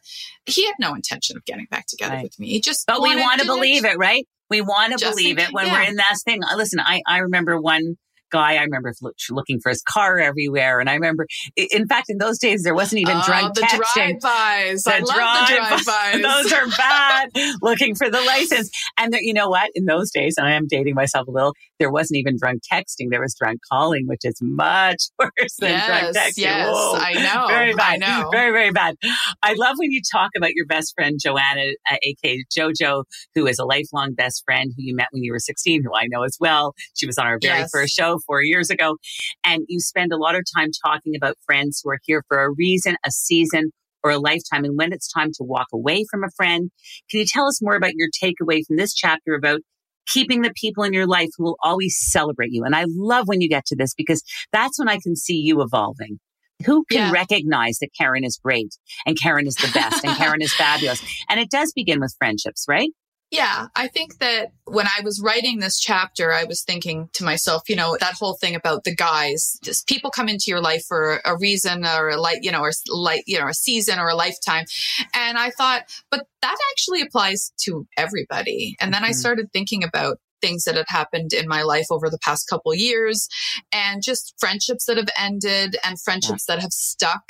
[0.46, 2.22] he had no intention of getting back together right.
[2.22, 2.48] with me.
[2.48, 4.27] He just but we want to believe it, right?
[4.50, 5.72] We want to believe it when yeah.
[5.72, 6.40] we're in that thing.
[6.44, 7.96] Uh, listen, I I remember one
[8.35, 8.57] guy.
[8.57, 8.92] I remember
[9.31, 10.81] looking for his car everywhere.
[10.81, 13.61] And I remember, in fact, in those days, there wasn't even ah, oh, drunk the
[13.62, 14.20] texting.
[14.20, 14.83] drive-bys.
[14.83, 15.07] The I the
[15.55, 16.22] drive-bys.
[16.22, 17.31] those are bad.
[17.62, 18.70] looking for the license.
[18.98, 19.70] And there, you know what?
[19.74, 23.11] In those days, and I am dating myself a little, there wasn't even drunk texting.
[23.11, 26.38] There was drunk calling, which is much worse than yes, drunk texting.
[26.38, 26.94] Yes, Whoa.
[26.97, 27.47] I know.
[27.47, 27.92] Very bad.
[27.92, 28.31] I know.
[28.31, 28.97] Very, very bad.
[29.42, 33.59] I love when you talk about your best friend, Joanna, uh, aka JoJo, who is
[33.59, 36.38] a lifelong best friend who you met when you were 16, who I know as
[36.40, 36.73] well.
[36.94, 37.70] She was on our very yes.
[37.70, 38.97] first show four years ago.
[39.44, 42.51] And you spend a lot of time talking about friends who are here for a
[42.51, 44.64] reason, a season, or a lifetime.
[44.64, 46.70] And when it's time to walk away from a friend,
[47.11, 49.61] can you tell us more about your takeaway from this chapter about
[50.07, 52.64] keeping the people in your life who will always celebrate you.
[52.64, 55.62] And I love when you get to this because that's when I can see you
[55.62, 56.19] evolving.
[56.67, 57.11] Who can Yeah.
[57.11, 61.01] recognize that Karen is great and Karen is the best and Karen is fabulous?
[61.29, 62.90] And it does begin with friendships, right?
[63.35, 67.62] Yeah, I think that when I was writing this chapter, I was thinking to myself,
[67.68, 71.20] you know, that whole thing about the guys, just people come into your life for
[71.25, 74.14] a reason or a light, you know, or light, you know, a season or a
[74.14, 74.66] lifetime.
[75.14, 78.77] And I thought, but that actually applies to everybody.
[78.81, 79.16] And then I Mhm.
[79.16, 83.29] started thinking about things that had happened in my life over the past couple years
[83.73, 87.25] and just friendships that have ended and friendships that have stuck.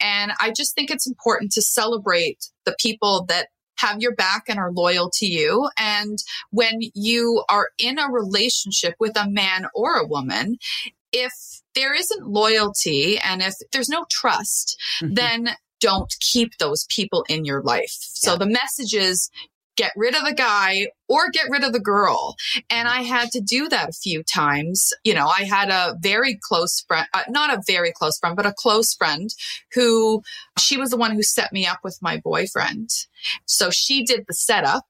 [0.00, 4.58] And I just think it's important to celebrate the people that have your back and
[4.58, 5.68] are loyal to you.
[5.78, 6.18] And
[6.50, 10.56] when you are in a relationship with a man or a woman,
[11.12, 11.32] if
[11.74, 15.14] there isn't loyalty and if there's no trust, Mhm.
[15.14, 17.96] then don't keep those people in your life.
[18.14, 18.38] So Yeah.
[18.38, 19.30] the message is
[19.76, 22.36] get rid of the guy or get rid of the girl.
[22.70, 24.92] And I had to do that a few times.
[25.04, 28.46] You know, I had a very close friend, uh, not a very close friend, but
[28.46, 29.30] a close friend
[29.74, 30.22] who
[30.58, 32.90] she was the one who set me up with my boyfriend.
[33.46, 34.86] So she did the setup.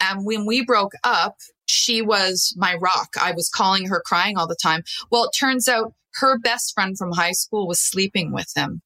[0.00, 3.08] And when we broke up, she was my rock.
[3.20, 4.82] I was calling her crying all the time.
[5.10, 8.82] Well, it turns out her best friend from high school was sleeping with him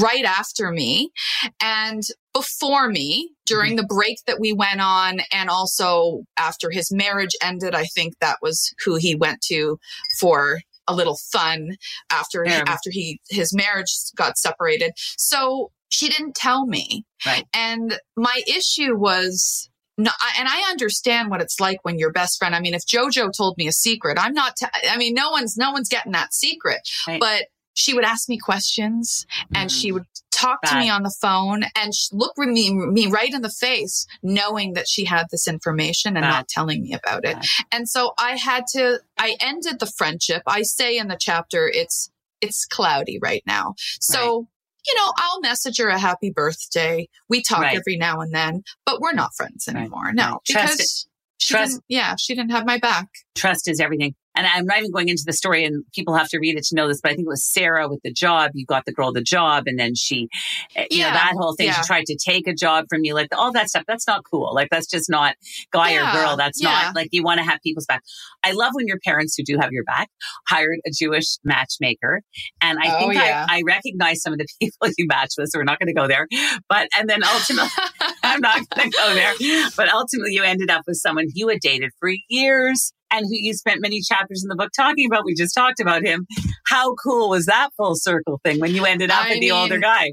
[0.00, 1.12] right after me
[1.60, 7.34] and before me during the break that we went on and also after his marriage
[7.42, 9.78] ended i think that was who he went to
[10.18, 11.70] for a little fun
[12.10, 12.64] after Yeah.
[12.66, 17.44] after he his marriage got separated so she didn't tell me Right.
[17.52, 19.68] and my issue was
[19.98, 22.54] no, I- and I understand what it's like when your best friend.
[22.56, 24.56] I mean, if JoJo told me a secret, I'm not.
[24.56, 26.80] T- I mean, no one's no one's getting that secret.
[27.06, 27.20] Right.
[27.20, 29.80] But she would ask me questions, and Mhm.
[29.80, 30.04] she would
[30.42, 34.06] talk to me on the phone, and sh- look me me right in the face,
[34.22, 36.30] knowing that she had this information and Bad.
[36.30, 37.34] not telling me about it.
[37.36, 37.44] Bad.
[37.72, 39.00] And so I had to.
[39.18, 40.42] I ended the friendship.
[40.46, 43.74] I say in the chapter, it's it's cloudy right now.
[44.00, 44.48] So.
[44.84, 47.08] You know, I'll message her a happy birthday.
[47.28, 47.76] We talk Right.
[47.78, 49.76] every now and then, but we're not friends Right.
[49.76, 50.12] anymore.
[50.12, 50.38] No, Right.
[50.44, 51.06] Trust because
[51.38, 53.06] she Trust- yeah, she didn't have my back.
[53.36, 54.16] trust is everything.
[54.34, 56.74] And I'm not even going into the story and people have to read it to
[56.74, 58.52] know this, but I think it was Sarah with the job.
[58.54, 60.28] You got the girl the job and then she,
[60.76, 61.66] eh, you know, that whole thing.
[61.66, 61.80] yeah.
[61.80, 63.84] She tried to take a job from you, like all that stuff.
[63.86, 64.54] That's not cool.
[64.54, 65.34] Like that's just not
[65.72, 66.36] guy Yeah, or girl.
[66.36, 66.70] That's yeah.
[66.86, 68.02] not like you want to have people's back.
[68.42, 70.08] I love when your parents who do have your back
[70.48, 72.22] hired a Jewish matchmaker.
[72.60, 73.46] And I Oh, think yeah.
[73.48, 75.94] I, I recognize some of the people you match with, so we're not going to
[75.94, 76.26] go there.
[76.68, 77.70] But, and then ultimately,
[78.32, 79.34] I'm not going to go there.
[79.76, 83.52] But ultimately, you ended up with someone you had dated for years and who you
[83.54, 85.24] spent many chapters in the book talking about.
[85.24, 86.26] We just talked about him.
[86.66, 89.78] How cool was that full circle thing when you ended up I with the older
[89.78, 90.12] guy?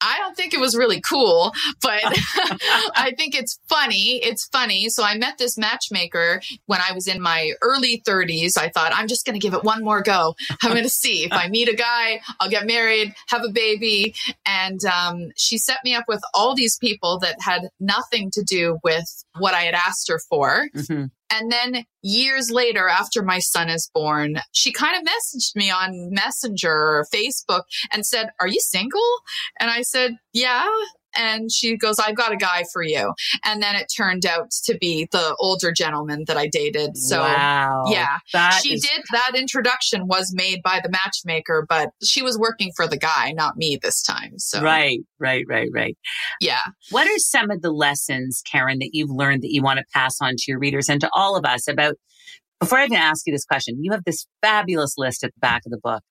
[0.00, 4.20] I don't think it was really cool, but I think it's funny.
[4.22, 4.88] It's funny.
[4.88, 8.56] So I met this matchmaker when I was in my early 30s.
[8.56, 10.34] I thought, I'm just going to give it one more go.
[10.62, 14.14] I'm going to see if I meet a guy, I'll get married, have a baby.
[14.46, 18.78] And um, she set me up with all these people that had nothing to do
[18.82, 20.68] with what I had asked her for.
[20.74, 21.10] Mhm.
[21.30, 26.10] And then years later, after my son is born, she kind of messaged me on
[26.12, 27.62] Messenger or Facebook
[27.92, 29.00] and said, Are you single?
[29.58, 30.66] And I said, Yeah.
[31.16, 33.12] And she goes, I've got a guy for you.
[33.44, 36.96] And then it turned out to be the older gentleman that I dated.
[36.96, 37.84] So, wow.
[37.88, 39.02] yeah, That she is- did.
[39.12, 43.56] That introduction was made by the matchmaker, but she was working for the guy, not
[43.56, 44.38] me this time.
[44.38, 45.96] So, Right, right, right, right.
[46.40, 46.60] yeah.
[46.90, 50.16] What are some of the lessons, Karen, that you've learned that you want to pass
[50.20, 51.94] on to your readers and to all of us about?
[52.60, 55.62] Before I even ask you this question, you have this fabulous list at the back
[55.64, 56.02] of the book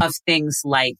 [0.00, 0.96] of things like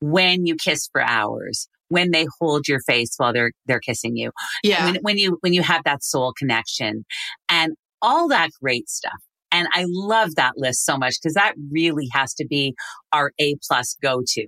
[0.00, 4.30] when you kiss for hours, when they hold your face while they're they're kissing you,
[4.62, 4.84] Yeah.
[4.86, 7.04] when, when you when you have that soul connection,
[7.48, 7.72] and
[8.02, 9.18] all that great stuff.
[9.50, 12.74] And I love that list so much because that really has to be
[13.14, 14.46] our A plus go to.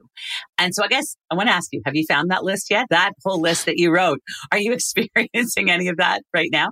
[0.59, 2.87] And so I guess I want to ask you, have you found that list yet?
[2.91, 4.21] That whole list that you wrote.
[4.53, 6.69] Are you experiencing any of that right now?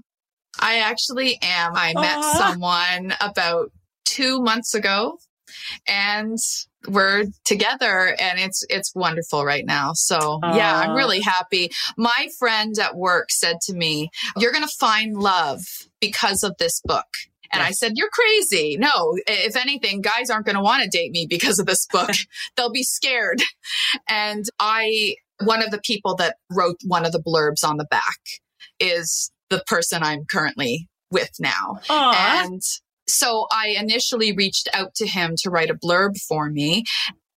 [0.60, 1.72] I actually am.
[1.74, 3.70] I met someone about
[4.04, 5.18] two months ago
[5.86, 6.36] and
[6.88, 9.92] we're together and it's it's wonderful right now.
[9.94, 11.70] So yeah, I'm really happy.
[11.96, 15.60] My friend at work said to me, You're gonna find love
[16.00, 17.06] because of this book.
[17.52, 18.76] And I said, You're crazy.
[18.78, 22.10] No, if anything, guys aren't going to want to date me because of this book.
[22.56, 23.42] They'll be scared.
[24.08, 28.18] And I, one of the people that wrote one of the blurbs on the back
[28.80, 31.80] is the person I'm currently with now.
[31.88, 32.44] Aw.
[32.44, 32.62] And
[33.08, 36.84] so I initially reached out to him to write a blurb for me.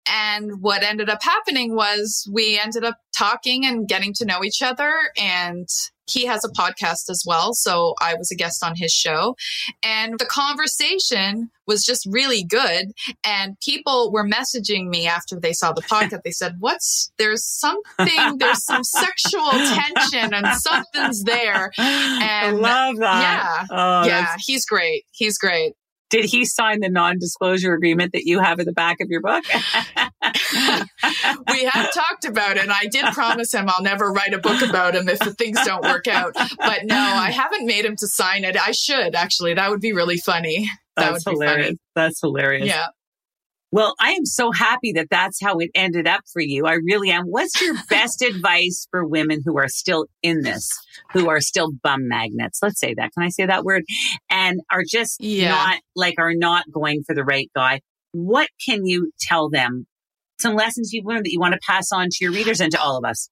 [0.06, 4.62] And what ended up happening was we ended up talking and getting to know each
[4.62, 4.92] other.
[5.18, 5.68] And
[6.10, 7.54] he has a podcast as well.
[7.54, 9.36] So I was a guest on his show.
[9.84, 12.92] And the conversation was just really good.
[13.24, 16.24] And people were messaging me after they saw the podcast.
[16.24, 21.72] They said, What's there's something, there's some sexual tension and something's there.
[21.78, 23.68] And I love that.
[23.70, 23.78] Yeah.
[23.78, 24.36] Oh, yeah.
[24.40, 25.06] He's great.
[25.12, 25.74] He's great.
[26.10, 29.44] Did he sign the non-disclosure agreement that you have at the back of your book?
[31.52, 34.62] we have talked about it and I did promise him I'll never write a book
[34.62, 36.34] about him if things don't work out.
[36.58, 38.58] But no, I haven't made him to sign it.
[38.58, 39.54] I should actually.
[39.54, 40.70] That would be really funny.
[40.96, 41.66] That That's would be hilarious.
[41.68, 41.78] funny.
[41.96, 42.68] That's hilarious.
[42.68, 42.88] Yeah.
[43.72, 46.66] Well, I am so happy that that's how it ended up for you.
[46.66, 47.26] I really am.
[47.26, 50.68] What's your best advice for women who are still in this,
[51.14, 52.60] who are still bum magnets?
[52.64, 53.14] Let's say that.
[53.14, 53.84] Can I say that word?
[54.30, 55.50] And are just Yeah.
[55.50, 57.82] not like are not going for the right guy.
[58.12, 59.86] What can you tell them?
[60.40, 62.82] Some lessons you've learned that you want to pass on to your readers and to
[62.82, 63.30] all of us.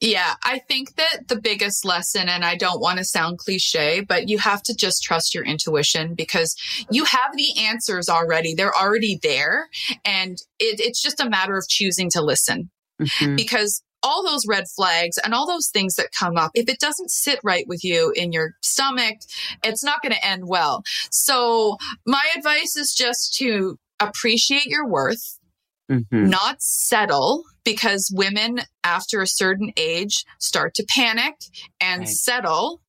[0.00, 4.28] Yeah, I think that the biggest lesson, and I don't want to sound cliche, but
[4.28, 6.54] you have to just trust your intuition because
[6.90, 8.54] you have the answers already.
[8.54, 9.68] They're already there.
[10.04, 12.70] And it, it's just a matter of choosing to listen
[13.00, 13.36] Mhm.
[13.36, 17.10] because all those red flags and all those things that come up, if it doesn't
[17.10, 19.16] sit right with you in your stomach,
[19.64, 20.82] it's not going to end well.
[21.10, 21.76] So
[22.06, 25.38] my advice is just to appreciate your worth
[25.90, 26.28] Mhm.
[26.28, 31.34] not settle because women after a certain age start to panic
[31.80, 32.08] and Right.
[32.08, 32.80] settle.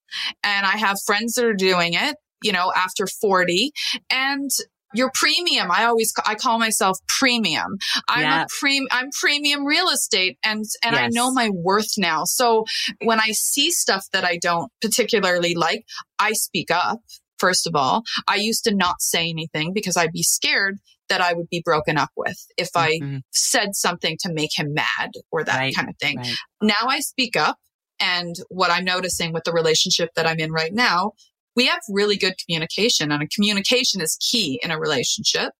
[0.44, 3.72] And I have friends that are doing it, you know, after 40
[4.10, 4.50] and
[4.94, 5.70] your premium.
[5.70, 7.78] I always, I call myself premium.
[8.08, 8.44] I'm Yeah.
[8.44, 12.24] a pre, I'm premium real estate and, and I know my worth now.
[12.24, 12.64] So
[13.04, 15.86] when I see stuff that I don't particularly like,
[16.20, 17.02] I speak up.
[17.38, 20.80] First of all, I used to not say anything because I'd be scared
[21.10, 23.22] that I would be broken up with if I Mhm.
[23.32, 26.18] said something to make him mad or that Right, kind of thing.
[26.18, 26.36] Right.
[26.62, 27.58] Now I speak up.
[28.00, 31.14] And what I'm noticing with the relationship that I'm in right now,
[31.56, 35.54] we have really good communication and communication is key in a relationship.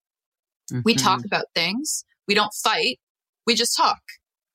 [0.86, 1.04] We Mhm.
[1.04, 2.06] talk about things.
[2.28, 3.00] We don't fight.
[3.48, 4.02] We just talk.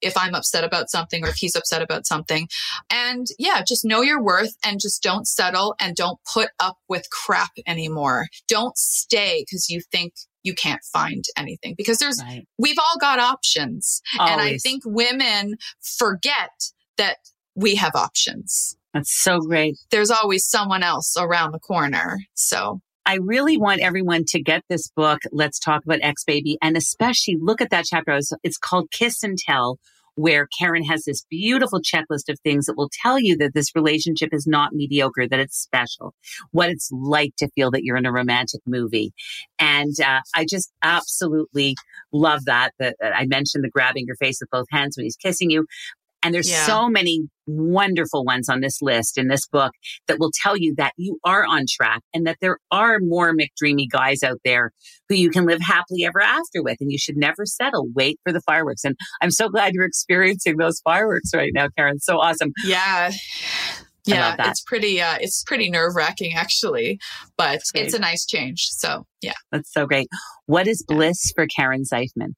[0.01, 2.49] If I'm upset about something or if he's upset about something.
[2.91, 7.11] And yeah, just know your worth and just don't settle and don't put up with
[7.11, 8.29] crap anymore.
[8.47, 10.13] Don't stay because you think
[10.43, 12.47] you can't find anything because there's, Right.
[12.59, 14.01] we've all got options.
[14.19, 16.51] And I think women forget
[16.99, 17.17] that
[17.55, 18.77] we have options.
[18.95, 19.77] That's so great.
[19.91, 22.19] There's always someone else around the corner.
[22.35, 25.21] So I really want everyone to get this book.
[25.33, 28.19] Let's talk about Ex Baby and especially look at that chapter.
[28.43, 29.79] It's called Kiss and Tell,
[30.15, 34.31] where Karen has this beautiful checklist of things that will tell you that this relationship
[34.33, 36.15] is not mediocre, that it's special,
[36.51, 39.13] what it's like to feel that you're in a romantic movie.
[39.59, 41.77] And uh, I just absolutely
[42.13, 42.97] love that, that.
[43.01, 45.67] that I mentioned the grabbing your face with both hands when he's kissing you.
[46.23, 46.67] And there's Yeah.
[46.67, 49.73] so many wonderful ones on this list in this book
[50.07, 53.89] that will tell you that you are on track and that there are more McDreamy
[53.91, 54.71] guys out there
[55.09, 56.77] who you can live happily ever after with.
[56.81, 57.87] And you should never settle.
[57.95, 58.85] Wait for the fireworks.
[58.85, 61.99] And I'm so glad you're experiencing those fireworks right now, Karen.
[61.99, 62.53] So awesome.
[62.65, 63.11] yeah.
[64.05, 66.99] Yeah, it's pretty uh it's pretty nerve wracking actually,
[67.37, 68.67] but it's a nice change.
[68.71, 69.35] So yeah.
[69.53, 70.09] That's so great.
[70.47, 72.35] What is bliss for Karen Zeifman?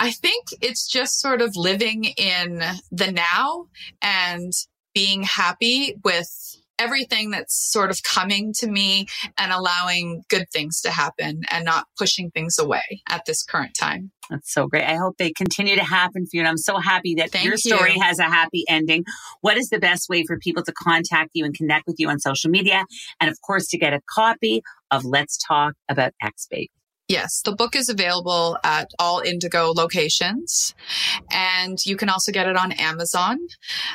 [0.00, 3.66] I think it's just sort of living in the now
[4.00, 4.50] and
[4.94, 10.90] being happy with everything that's sort of coming to me and allowing good things to
[10.90, 14.10] happen and not pushing things away at this current time.
[14.30, 14.84] That's so great.
[14.84, 16.40] I hope they continue to happen for you.
[16.40, 18.00] And I'm so happy that Thank your story you.
[18.00, 19.04] has a happy ending.
[19.42, 22.18] What is the best way for people to contact you and connect with you on
[22.18, 22.86] social media?
[23.20, 26.70] And of course, to get a copy of Let's Talk About Ex Baby.
[27.10, 30.76] Yes, the book is available at all Indigo locations.
[31.32, 33.36] And you can also get it on Amazon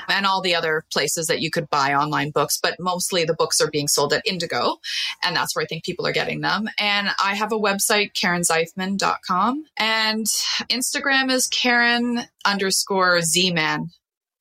[0.09, 2.59] and all the other places that you could buy online books.
[2.61, 4.79] But mostly the books are being sold at Indigo.
[5.23, 6.67] And that's where I think people are getting them.
[6.77, 9.63] And I have a website, KarenZeifman.com.
[9.77, 10.25] And
[10.69, 13.91] Instagram is Karen underscore Z-Man.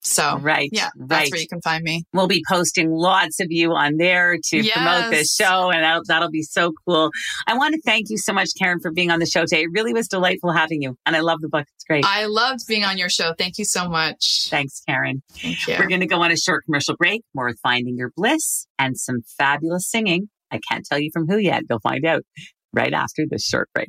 [0.05, 0.69] So Right.
[0.73, 1.09] yeah, right.
[1.09, 2.05] that's where you can find me.
[2.13, 6.31] We'll be posting lots of you on there to promote this show, and that'll, that'll
[6.31, 7.11] be so cool.
[7.47, 9.63] I want to thank you so much, Karen, for being on the show today.
[9.63, 11.67] It really was delightful having you, and I love the book.
[11.75, 12.05] It's great.
[12.07, 13.33] I loved being on your show.
[13.39, 14.49] Thank you so much.
[14.51, 15.23] Thanks, Karen.
[15.33, 15.77] Thank you.
[15.79, 18.99] We're going to go on a short commercial break, more with Finding Your Bliss and
[18.99, 20.29] some fabulous singing.
[20.51, 21.63] I can't tell you from who yet.
[21.69, 22.23] You'll find out
[22.73, 23.89] right after this short break.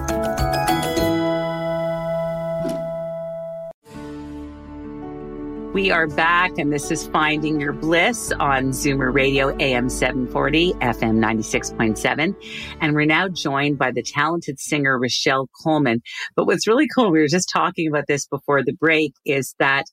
[5.73, 11.17] We are back, and this is Finding Your Bliss on Zoomer Radio AM 740, FM
[11.17, 12.35] 96.7.
[12.81, 16.01] And we're now joined by the talented singer Rochelle Coleman.
[16.35, 19.85] But what's really cool, we were just talking about this before the break, is that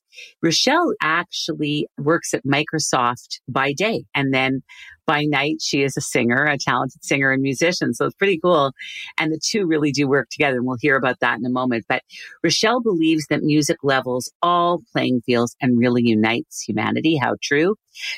[0.43, 4.63] Rochelle actually works at Microsoft by day and then
[5.09, 7.95] by night, she is a singer, a talented singer and musician.
[7.95, 8.73] So it's pretty cool.
[9.17, 10.57] And the two really do work together.
[10.57, 11.85] And we'll hear about that in a moment.
[11.89, 12.03] But
[12.43, 17.17] Rochelle believes that music levels all playing fields and really unites humanity.
[17.17, 17.75] How true.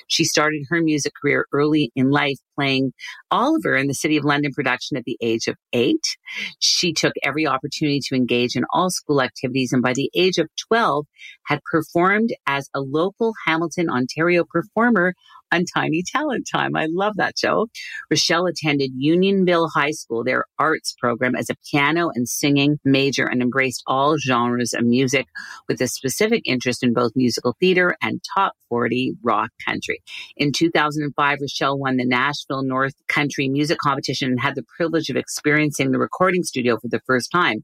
[0.08, 2.92] She started her music career early in life playing
[3.32, 6.18] Oliver in the City of London production at the age of eight.
[6.60, 10.50] She took every opportunity to engage in all school activities and by the age of
[10.68, 11.06] 12
[11.46, 15.14] had performed as a local Hamilton, Ontario performer
[15.52, 16.76] on Tiny Talent Time.
[16.76, 17.68] I love that show.
[18.10, 23.42] Rochelle attended Unionville High School, their arts program as a piano and singing major and
[23.42, 25.28] embraced all genres of music
[25.68, 30.02] with a specific interest in both musical theater and top 40 rock country.
[30.38, 35.16] In 2005, Rochelle won the Nashville North Country Music Competition and had the privilege of
[35.16, 37.64] experiencing the recording studio for the first time.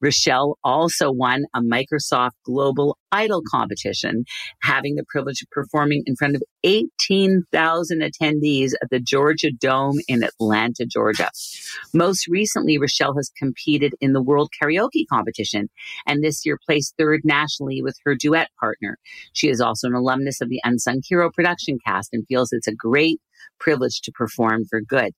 [0.00, 4.24] Rochelle also won a Microsoft Global Idol competition,
[4.62, 10.22] having the privilege of performing in front of 18,000 attendees at the Georgia Dome in
[10.22, 11.30] Atlanta, Georgia.
[11.94, 15.68] Most recently, Rochelle has competed in the World Karaoke Competition
[16.06, 18.98] and this year placed third nationally with her duet partner.
[19.32, 22.74] She is also an alumnus of the Unsung Hero production cast and feels it's a
[22.74, 23.20] great
[23.58, 25.12] privilege to perform for good.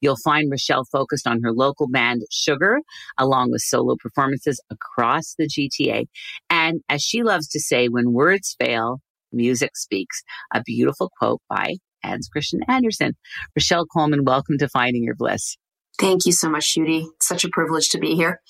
[0.00, 2.80] You'll find Rochelle focused on her local band Sugar,
[3.18, 6.06] along with solo performances across the GTA.
[6.50, 9.00] And as she loves to say, when words fail,
[9.32, 10.22] music speaks.
[10.52, 13.16] A beautiful quote by Hans Christian Andersen.
[13.54, 15.56] Rochelle Coleman, welcome to Finding Your Bliss.
[15.98, 17.08] Thank you so much, Judy.
[17.22, 18.40] Such a privilege to be here.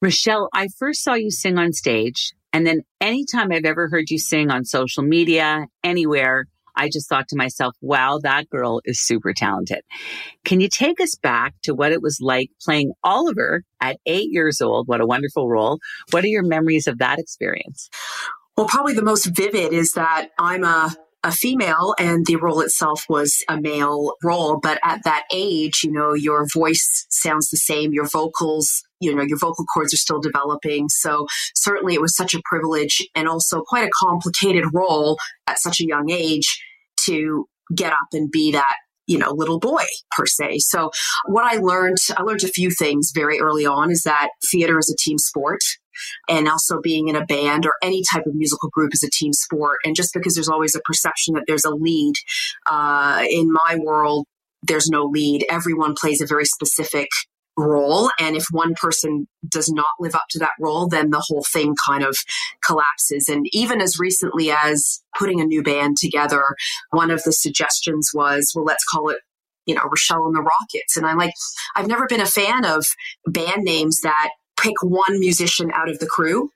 [0.00, 4.18] Rochelle, I first saw you sing on stage, and then anytime I've ever heard you
[4.18, 6.46] sing on social media, anywhere,
[6.76, 9.80] I just thought to myself, wow, that girl is super talented.
[10.44, 14.60] Can you take us back to what it was like playing Oliver at eight years
[14.60, 14.88] old?
[14.88, 15.78] What a wonderful role.
[16.10, 17.88] What are your memories of that experience?
[18.56, 20.94] Well, probably the most vivid is that I'm a
[21.24, 24.60] a female and the role itself was a male role.
[24.62, 29.22] But at that age, you know, your voice sounds the same, your vocals, you know,
[29.22, 30.88] your vocal cords are still developing.
[30.88, 35.80] So certainly it was such a privilege and also quite a complicated role at such
[35.80, 36.62] a young age
[37.06, 38.76] to get up and be that
[39.06, 39.84] you know little boy
[40.16, 40.58] per se.
[40.60, 40.90] So
[41.26, 44.90] what i learned i learned a few things very early on is that theater is
[44.90, 45.60] a team sport
[46.28, 49.32] and also being in a band or any type of musical group is a team
[49.32, 49.78] sport.
[49.84, 52.14] And just because there's always a perception that there's a lead
[52.66, 54.26] uh, in my world
[54.66, 55.44] there's no lead.
[55.50, 57.08] Everyone plays a very specific
[57.56, 58.10] role.
[58.18, 61.74] And if one person does not live up to that role, then the whole thing
[61.86, 62.16] kind of
[62.64, 63.28] collapses.
[63.28, 66.44] And even as recently as putting a new band together,
[66.90, 69.18] one of the suggestions was, well, let's call it
[69.66, 70.96] you know, Rochelle and the Rockets.
[70.96, 71.32] And I'm like,
[71.74, 72.84] I've never been a fan of
[73.26, 74.28] band names that
[74.60, 76.50] pick one musician out of the crew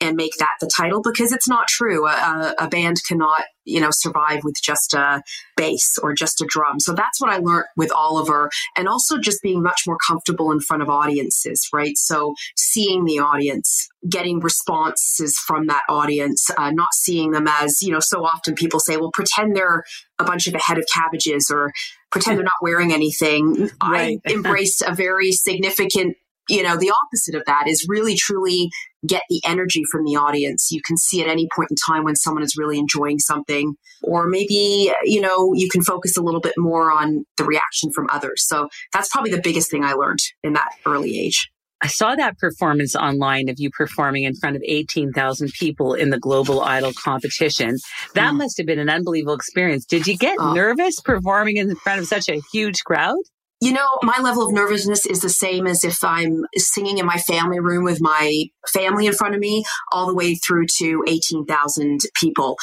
[0.00, 2.06] and make that the title because it's not true.
[2.06, 5.22] A, a, band cannot, you know, survive with just a
[5.56, 6.80] bass or just a drum.
[6.80, 10.60] So that's what I learned with Oliver and also just being much more comfortable in
[10.60, 11.96] front of audiences, right?
[11.96, 17.92] So seeing the audience, getting responses from that audience, uh, not seeing them as, you
[17.92, 19.84] know, so often people say, well, pretend they're
[20.18, 21.72] a bunch of a head of cabbages or
[22.10, 23.70] pretend they're not wearing anything.
[23.82, 24.20] Right.
[24.26, 26.16] I embraced a very significant
[26.48, 28.70] you know, the opposite of that is really truly
[29.06, 30.68] get the energy from the audience.
[30.70, 34.26] You can see at any point in time when someone is really enjoying something, or
[34.26, 38.46] maybe, you know, you can focus a little bit more on the reaction from others.
[38.46, 41.50] So that's probably the biggest thing I learned in that early age.
[41.84, 46.18] I saw that performance online of you performing in front of 18,000 people in the
[46.18, 47.76] Global Idol competition.
[48.14, 48.38] That mm.
[48.38, 49.84] must have been an unbelievable experience.
[49.84, 50.54] Did you get oh.
[50.54, 53.18] nervous performing in front of such a huge crowd?
[53.64, 57.16] You know, my level of nervousness is the same as if I'm singing in my
[57.16, 62.00] family room with my family in front of me, all the way through to 18,000
[62.20, 62.58] people.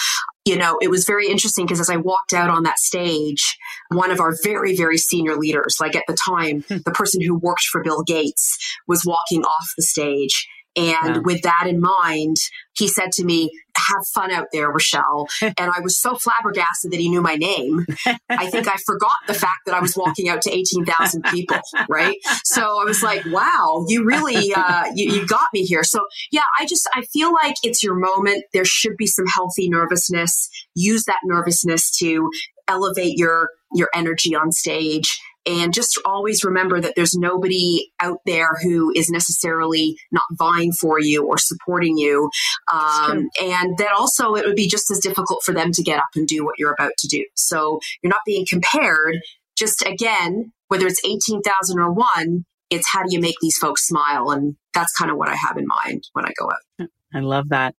[0.45, 3.57] you know, it was very interesting because as I walked out on that stage,
[3.89, 6.77] one of our very, very senior leaders, like at the time, hmm.
[6.85, 8.55] the person who worked for Bill Gates,
[8.87, 10.47] was walking off the stage.
[10.75, 11.21] And wow.
[11.23, 12.37] with that in mind,
[12.73, 15.27] he said to me, have fun out there, Rochelle.
[15.41, 17.85] and I was so flabbergasted that he knew my name.
[18.29, 21.57] I think I forgot the fact that I was walking out to 18,000 people,
[21.89, 22.17] right?
[22.43, 25.83] So I was like, wow, you really, uh, you, you got me here.
[25.83, 28.45] So yeah, I just, I feel like it's your moment.
[28.53, 30.49] There should be some healthy nervousness.
[30.75, 32.29] Use that nervousness to
[32.67, 38.57] elevate your, your energy on stage and just always remember that there's nobody out there
[38.61, 42.29] who is necessarily not vying for you or supporting you.
[42.71, 46.09] Um, and that also it would be just as difficult for them to get up
[46.15, 47.25] and do what you're about to do.
[47.35, 49.17] So you're not being compared.
[49.57, 54.31] Just again, whether it's 18,000 or one, it's how do you make these folks smile?
[54.31, 56.87] And that's kind of what I have in mind when I go out.
[57.13, 57.75] I love that.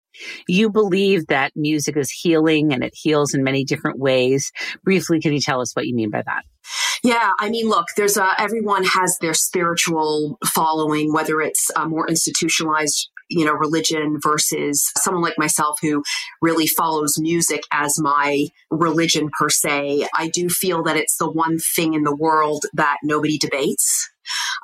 [0.46, 4.52] You believe that music is healing and it heals in many different ways.
[4.84, 6.44] Briefly, can you tell us what you mean by that?
[7.02, 12.08] Yeah, I mean, look, there's a, everyone has their spiritual following, whether it's a more
[12.08, 16.02] institutionalized you know religion versus someone like myself who
[16.42, 20.06] really follows music as my religion per se.
[20.16, 24.10] I do feel that it's the one thing in the world that nobody debates.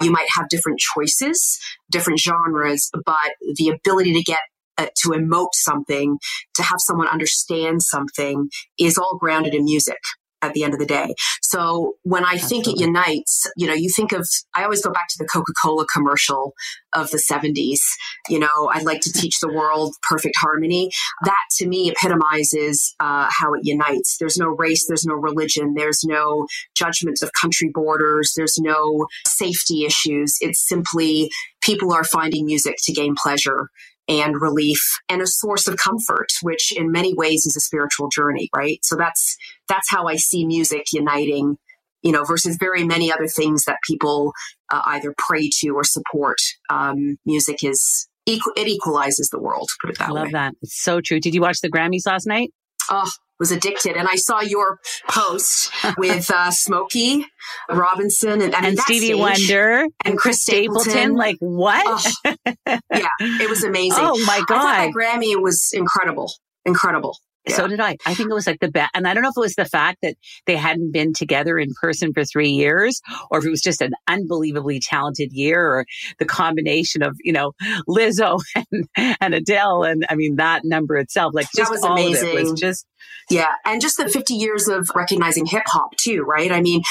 [0.03, 1.59] You might have different choices
[1.91, 4.41] different genres but the ability to get
[4.77, 6.19] uh, to emote something,
[6.55, 9.99] to have someone understand something is all grounded in music
[10.43, 11.15] at the end of the day.
[11.43, 12.65] So when I Absolutely.
[12.65, 15.53] think it unites, you know, you think of, I always go back to the Coca
[15.63, 16.55] Cola commercial
[16.95, 17.81] of the 70s.
[18.29, 20.91] You know, I'd like to teach the world perfect harmony.
[21.25, 24.17] That to me epitomizes uh, how it unites.
[24.19, 29.85] There's no race, there's no religion, there's no judgments of country borders, there's no safety
[29.85, 30.37] issues.
[30.41, 31.31] It's simply
[31.61, 33.71] people are finding music to gain pleasure
[34.09, 38.49] and relief and a source of comfort, which in many ways is a spiritual journey,
[38.55, 38.79] right?
[38.83, 39.37] So that's
[39.69, 41.59] that's how I see music uniting,
[42.03, 44.33] you know, versus very many other things that people
[44.73, 46.39] uh, either pray to or support.
[46.71, 49.71] Um, music is equal; it equalizes the world.
[49.81, 50.33] Put it that I love way.
[50.33, 50.55] that.
[50.63, 51.21] It's so true.
[51.21, 52.51] Did you watch the Grammys last night?
[52.91, 53.97] Oh, was addicted.
[53.97, 54.79] And I saw your
[55.09, 57.25] post with uh, Smokey
[57.69, 60.83] Robinson and, and Stevie Wonder and Chris Stapleton.
[60.83, 61.15] Stapleton.
[61.15, 62.13] Like what?
[62.25, 62.35] Oh,
[62.67, 63.99] yeah, it was amazing.
[64.11, 64.65] Oh my god!
[64.65, 66.33] I that Grammy was incredible,
[66.65, 67.19] incredible.
[67.49, 67.57] Yeah.
[67.57, 67.97] So did I.
[68.07, 68.91] I think it was like the best.
[68.95, 71.71] And I don't know if it was the fact that they hadn't been together in
[71.81, 75.87] person for three years or if it was just an unbelievably talented year or
[76.19, 77.53] the combination of, you know,
[77.89, 78.41] Lizzo
[78.73, 79.85] and, and Adele.
[79.85, 82.29] And I mean, that number itself, like just that was all amazing.
[82.29, 82.87] of it was just.
[83.31, 83.53] Yeah.
[83.65, 86.51] And just the 50 years of recognizing hip hop too, right?
[86.51, 86.83] I mean,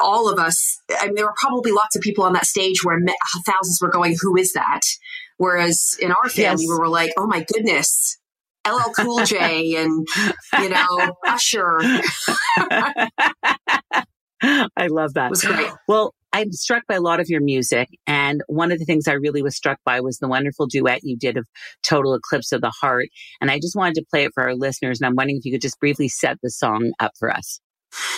[0.00, 2.98] all of us, I mean, there were probably lots of people on that stage where
[3.46, 4.80] thousands were going, who is that?
[5.38, 6.68] Whereas in our family, yes.
[6.68, 8.18] we were like, oh my goodness,
[8.66, 10.06] LL Cool J and,
[10.60, 11.78] you know, Usher.
[14.42, 15.26] I love that.
[15.26, 15.70] It was great.
[15.88, 17.88] Well, I'm struck by a lot of your music.
[18.06, 21.16] And one of the things I really was struck by was the wonderful duet you
[21.16, 21.46] did of
[21.82, 23.08] Total Eclipse of the Heart.
[23.40, 25.00] And I just wanted to play it for our listeners.
[25.00, 27.60] And I'm wondering if you could just briefly set the song up for us.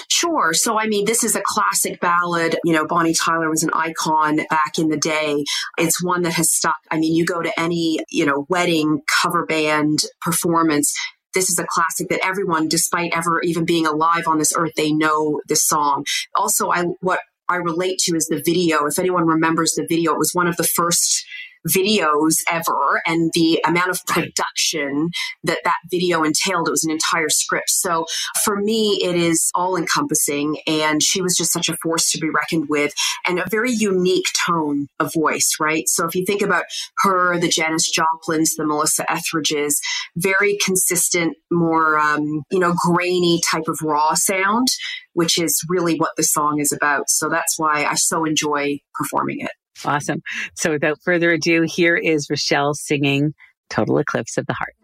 [0.09, 0.53] Sure.
[0.53, 2.59] So, I mean, this is a classic ballad.
[2.64, 5.45] You know, Bonnie Tyler was an icon back in the day.
[5.79, 6.79] It's one that has stuck.
[6.91, 10.95] I mean, you go to any, you know, wedding cover band performance,
[11.35, 14.93] this is a classic that everyone, despite ever even being alive on this earth, they
[14.93, 16.05] know this song.
[16.35, 18.87] Also, I, what I relate to is the video.
[18.87, 21.24] If anyone remembers the video, it was one of the first
[21.69, 25.11] videos ever and the amount of production
[25.45, 26.69] that that video entailed.
[26.69, 27.71] It was an entire script.
[27.71, 28.07] So
[28.45, 30.59] for me, it is all encompassing.
[30.66, 32.93] And she was just such a force to be reckoned with
[33.27, 35.89] and a very unique tone of voice, right?
[35.89, 36.64] So if you think about
[36.99, 39.81] her, the Janis Joplins, the Melissa Etheridges,
[40.16, 44.69] very consistent, more, um, you know, grainy type of raw sound,
[45.12, 47.09] which is really what the song is about.
[47.09, 49.51] So that's why I so enjoy performing it.
[49.85, 50.22] Awesome.
[50.55, 53.35] So without further ado, here is Rochelle singing
[53.70, 54.74] Total Eclipse of the Heart.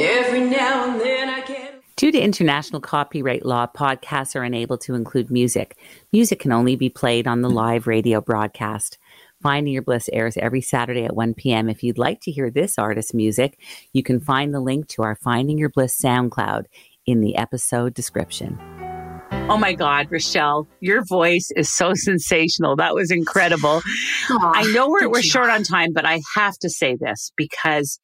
[0.00, 1.72] Every now and then I can.
[1.96, 5.78] Due to international copyright law, podcasts are unable to include music.
[6.12, 8.98] Music can only be played on the live radio broadcast.
[9.42, 11.68] Finding Your Bliss airs every Saturday at 1 p.m.
[11.68, 13.58] If you'd like to hear this artist's music,
[13.92, 16.66] you can find the link to our Finding Your Bliss SoundCloud
[17.06, 18.58] in the episode description.
[19.48, 22.76] Oh my God, Rochelle, your voice is so sensational.
[22.76, 23.82] That was incredible.
[24.30, 27.98] I know we're, we're short on time, but I have to say this because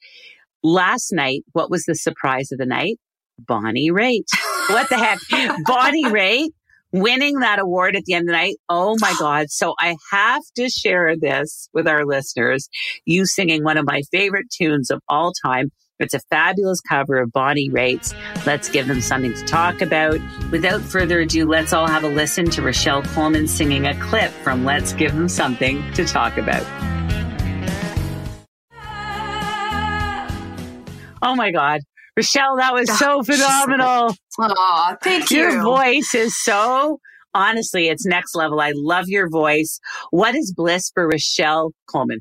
[0.63, 2.99] last night, what was the surprise of the night?
[3.39, 4.27] Bonnie Raitt.
[4.69, 5.19] What the heck?
[5.65, 6.51] Bonnie Raitt
[6.93, 8.57] winning that award at the end of the night.
[8.69, 9.51] Oh my God.
[9.51, 12.69] So I have to share this with our listeners.
[13.05, 15.71] You singing one of my favorite tunes of all time,
[16.01, 18.15] It's a fabulous cover of Bonnie Raitt's
[18.47, 20.21] Let's Give Them Something to Talk About.
[20.53, 24.65] Without further ado, let's all have a listen to Rochelle Coleman singing a clip from
[24.65, 26.63] Let's Give Them Something to Talk About.
[31.21, 31.81] Oh my God.
[32.17, 34.15] Rochelle, that was ah, so phenomenal.
[34.39, 35.39] Oh, thank you.
[35.39, 37.01] Your voice is so
[37.35, 38.61] honestly, it's next level.
[38.61, 39.81] I love your voice.
[40.11, 42.21] What is bliss for Rochelle Coleman?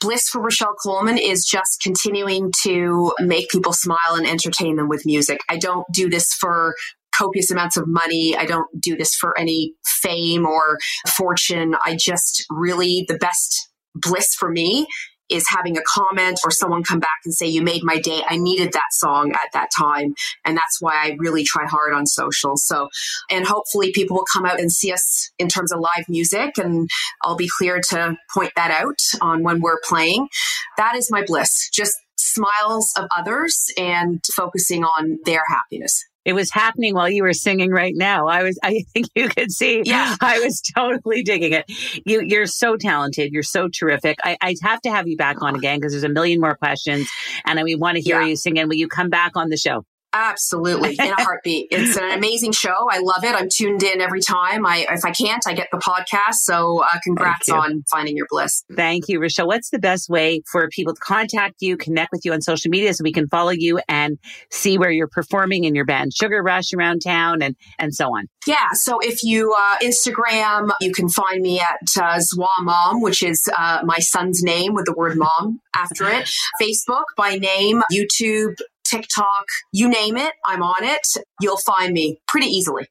[0.00, 5.06] Bliss for Rochelle Coleman is just continuing to make people smile and entertain them with
[5.06, 5.40] music.
[5.48, 6.74] I don't do this for
[7.14, 8.36] copious amounts of money.
[8.36, 10.78] I don't do this for any fame or
[11.16, 11.74] fortune.
[11.82, 14.86] I just really, the best bliss for me
[15.30, 18.22] is having a comment or someone come back and say, You made my day.
[18.28, 20.14] I needed that song at that time.
[20.44, 22.56] And that's why I really try hard on social.
[22.56, 22.88] So,
[23.30, 26.58] and hopefully people will come out and see us in terms of live music.
[26.58, 26.88] And
[27.22, 30.28] I'll be clear to point that out on when we're playing.
[30.76, 31.68] That is my bliss.
[31.72, 37.32] Just smiles of others and focusing on their happiness it was happening while you were
[37.32, 38.26] singing right now.
[38.26, 40.16] I was, I think you could see, yeah.
[40.20, 41.64] I was totally digging it.
[42.04, 43.32] You, you're so talented.
[43.32, 44.18] You're so terrific.
[44.22, 47.08] I, I'd have to have you back on again because there's a million more questions
[47.46, 48.26] and we want to hear yeah.
[48.26, 48.58] you sing.
[48.58, 49.84] And will you come back on the show?
[50.16, 51.68] Absolutely, in a heartbeat.
[51.70, 52.88] It's an amazing show.
[52.90, 53.34] I love it.
[53.34, 54.64] I'm tuned in every time.
[54.64, 56.36] I if I can't, I get the podcast.
[56.36, 58.64] So, uh, congrats on finding your bliss.
[58.74, 59.46] Thank you, Rochelle.
[59.46, 62.94] What's the best way for people to contact you, connect with you on social media,
[62.94, 64.18] so we can follow you and
[64.50, 68.28] see where you're performing in your band Sugar Rush around town and and so on?
[68.46, 68.68] Yeah.
[68.72, 73.50] So if you uh, Instagram, you can find me at uh, Zwa Mom, which is
[73.56, 76.30] uh, my son's name with the word mom after it.
[76.62, 78.54] Facebook by name, YouTube,
[78.88, 81.06] TikTok, you name it, I'm on it.
[81.40, 82.86] You'll find me pretty easily.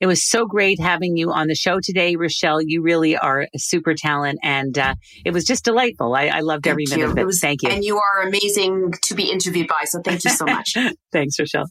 [0.00, 2.62] It was so great having you on the show today, Rochelle.
[2.62, 4.94] You really are a super talent, and uh,
[5.26, 6.14] it was just delightful.
[6.14, 7.12] I, I loved every thank minute you.
[7.12, 7.20] of it.
[7.20, 7.68] it was, thank you.
[7.68, 9.84] And you are amazing to be interviewed by.
[9.84, 10.74] So thank you so much.
[11.12, 11.66] Thanks, Rochelle.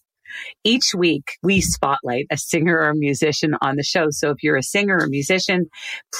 [0.63, 4.07] Each week, we spotlight a singer or musician on the show.
[4.09, 5.67] So if you're a singer or musician,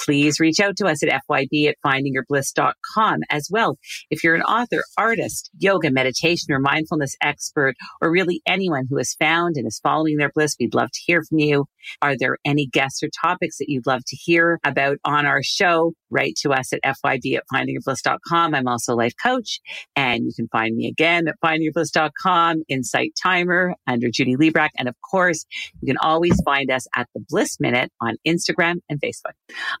[0.04, 3.78] please reach out to us at FYB at findingyourbliss.com as well.
[4.10, 9.14] If you're an author, artist, yoga, meditation, or mindfulness expert, or really anyone who has
[9.14, 11.66] found and is following their bliss, we'd love to hear from you.
[12.02, 15.92] Are there any guests or topics that you'd love to hear about on our show?
[16.10, 18.54] Write to us at FYB at findingyourbliss.com.
[18.54, 19.60] I'm also a life coach
[19.96, 24.70] and you can find me again at findingyourbliss.com, Insight Timer under Judy Librach.
[24.76, 25.44] And of course,
[25.80, 29.34] you can always find us at the Bliss Minute on Instagram and Facebook.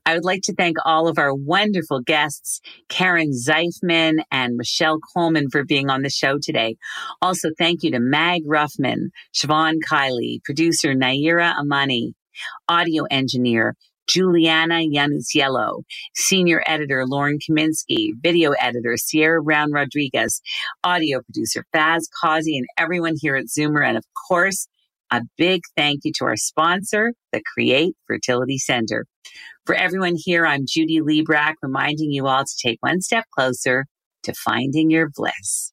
[0.06, 5.48] I would like to thank all of our wonderful guests, Karen Zeifman and Michelle Coleman
[5.50, 6.76] for being on the show today.
[7.22, 12.14] Also, thank you to Mag Ruffman, Siobhan Kiley, producer Naira Amani,
[12.68, 13.76] audio engineer
[14.10, 15.84] Juliana Yanuziello,
[16.16, 20.40] senior editor Lauren Kaminsky, video editor Sierra Brown Rodriguez,
[20.82, 23.86] audio producer Faz Causey, and everyone here at Zoomer.
[23.86, 24.66] And of course,
[25.12, 29.06] a big thank you to our sponsor, the Create Fertility Center.
[29.64, 33.86] For everyone here, I'm Judy Librach, reminding you all to take one step closer
[34.24, 35.72] to finding your bliss.